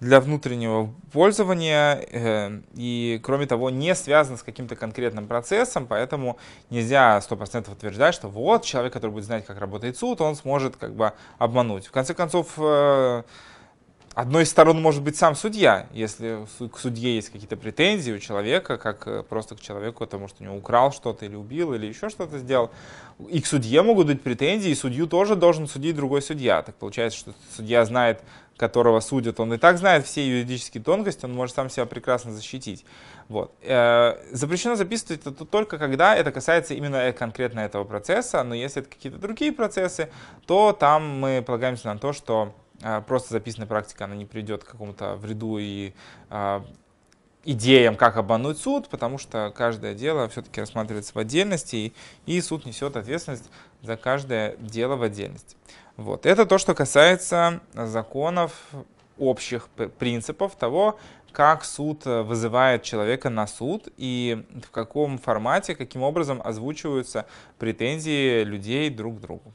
для 0.00 0.20
внутреннего 0.20 0.90
пользования 1.12 2.02
э, 2.10 2.60
и, 2.74 3.20
кроме 3.22 3.46
того, 3.46 3.68
не 3.68 3.94
связано 3.94 4.38
с 4.38 4.42
каким-то 4.42 4.74
конкретным 4.74 5.26
процессом, 5.26 5.86
поэтому 5.86 6.38
нельзя 6.70 7.18
100% 7.18 7.70
утверждать, 7.70 8.14
что 8.14 8.28
вот 8.28 8.64
человек, 8.64 8.94
который 8.94 9.10
будет 9.10 9.24
знать, 9.24 9.44
как 9.44 9.58
работает 9.58 9.98
суд, 9.98 10.22
он 10.22 10.36
сможет 10.36 10.76
как 10.76 10.94
бы 10.94 11.12
обмануть. 11.38 11.86
В 11.86 11.90
конце 11.90 12.14
концов, 12.14 12.54
э, 12.56 13.22
одной 14.14 14.44
из 14.44 14.50
сторон 14.50 14.80
может 14.80 15.02
быть 15.02 15.16
сам 15.16 15.34
судья, 15.34 15.86
если 15.92 16.46
к 16.72 16.78
судье 16.78 17.16
есть 17.16 17.30
какие-то 17.30 17.56
претензии 17.56 18.12
у 18.12 18.18
человека, 18.18 18.78
как 18.78 19.06
э, 19.06 19.22
просто 19.22 19.54
к 19.54 19.60
человеку, 19.60 20.00
потому 20.00 20.28
что 20.28 20.42
у 20.42 20.46
него 20.46 20.56
украл 20.56 20.92
что-то 20.92 21.26
или 21.26 21.36
убил, 21.36 21.74
или 21.74 21.86
еще 21.86 22.08
что-то 22.08 22.38
сделал. 22.38 22.70
И 23.28 23.40
к 23.40 23.46
судье 23.46 23.82
могут 23.82 24.06
быть 24.06 24.22
претензии, 24.22 24.70
и 24.70 24.74
судью 24.74 25.06
тоже 25.06 25.36
должен 25.36 25.68
судить 25.68 25.94
другой 25.94 26.22
судья. 26.22 26.62
Так 26.62 26.74
получается, 26.76 27.18
что 27.18 27.34
судья 27.54 27.84
знает, 27.84 28.22
которого 28.60 29.00
судят, 29.00 29.40
он 29.40 29.54
и 29.54 29.56
так 29.56 29.78
знает 29.78 30.04
все 30.04 30.24
юридические 30.28 30.82
тонкости, 30.84 31.24
он 31.24 31.32
может 31.32 31.56
сам 31.56 31.70
себя 31.70 31.86
прекрасно 31.86 32.30
защитить. 32.30 32.84
Вот. 33.28 33.54
Э, 33.62 34.18
запрещено 34.32 34.76
записывать 34.76 35.26
это 35.26 35.46
только 35.46 35.78
когда 35.78 36.14
это 36.14 36.30
касается 36.30 36.74
именно 36.74 37.10
конкретно 37.12 37.60
этого 37.60 37.84
процесса, 37.84 38.44
но 38.44 38.54
если 38.54 38.82
это 38.82 38.90
какие-то 38.90 39.18
другие 39.18 39.50
процессы, 39.52 40.10
то 40.46 40.72
там 40.72 41.20
мы 41.20 41.42
полагаемся 41.44 41.86
на 41.86 41.98
то, 41.98 42.12
что 42.12 42.54
а, 42.82 43.00
просто 43.00 43.32
записанная 43.32 43.66
практика, 43.66 44.04
она 44.04 44.14
не 44.14 44.26
придет 44.26 44.62
к 44.62 44.72
какому-то 44.72 45.16
вреду 45.16 45.56
и 45.58 45.92
идеям, 47.44 47.96
как 47.96 48.16
обмануть 48.16 48.58
суд, 48.58 48.88
потому 48.88 49.18
что 49.18 49.52
каждое 49.54 49.94
дело 49.94 50.28
все-таки 50.28 50.60
рассматривается 50.60 51.12
в 51.14 51.16
отдельности, 51.16 51.76
и, 51.76 51.92
и 52.26 52.40
суд 52.40 52.66
несет 52.66 52.96
ответственность 52.96 53.50
за 53.82 53.96
каждое 53.96 54.56
дело 54.58 54.96
в 54.96 55.02
отдельности. 55.02 55.56
Вот. 56.00 56.24
Это 56.24 56.46
то, 56.46 56.56
что 56.56 56.74
касается 56.74 57.60
законов, 57.74 58.52
общих 59.18 59.68
принципов 59.98 60.56
того, 60.56 60.98
как 61.30 61.62
суд 61.62 62.06
вызывает 62.06 62.82
человека 62.84 63.28
на 63.28 63.46
суд 63.46 63.88
и 63.98 64.46
в 64.64 64.70
каком 64.70 65.18
формате, 65.18 65.74
каким 65.74 66.02
образом 66.02 66.40
озвучиваются 66.42 67.26
претензии 67.58 68.44
людей 68.44 68.88
друг 68.88 69.18
к 69.18 69.20
другу. 69.20 69.52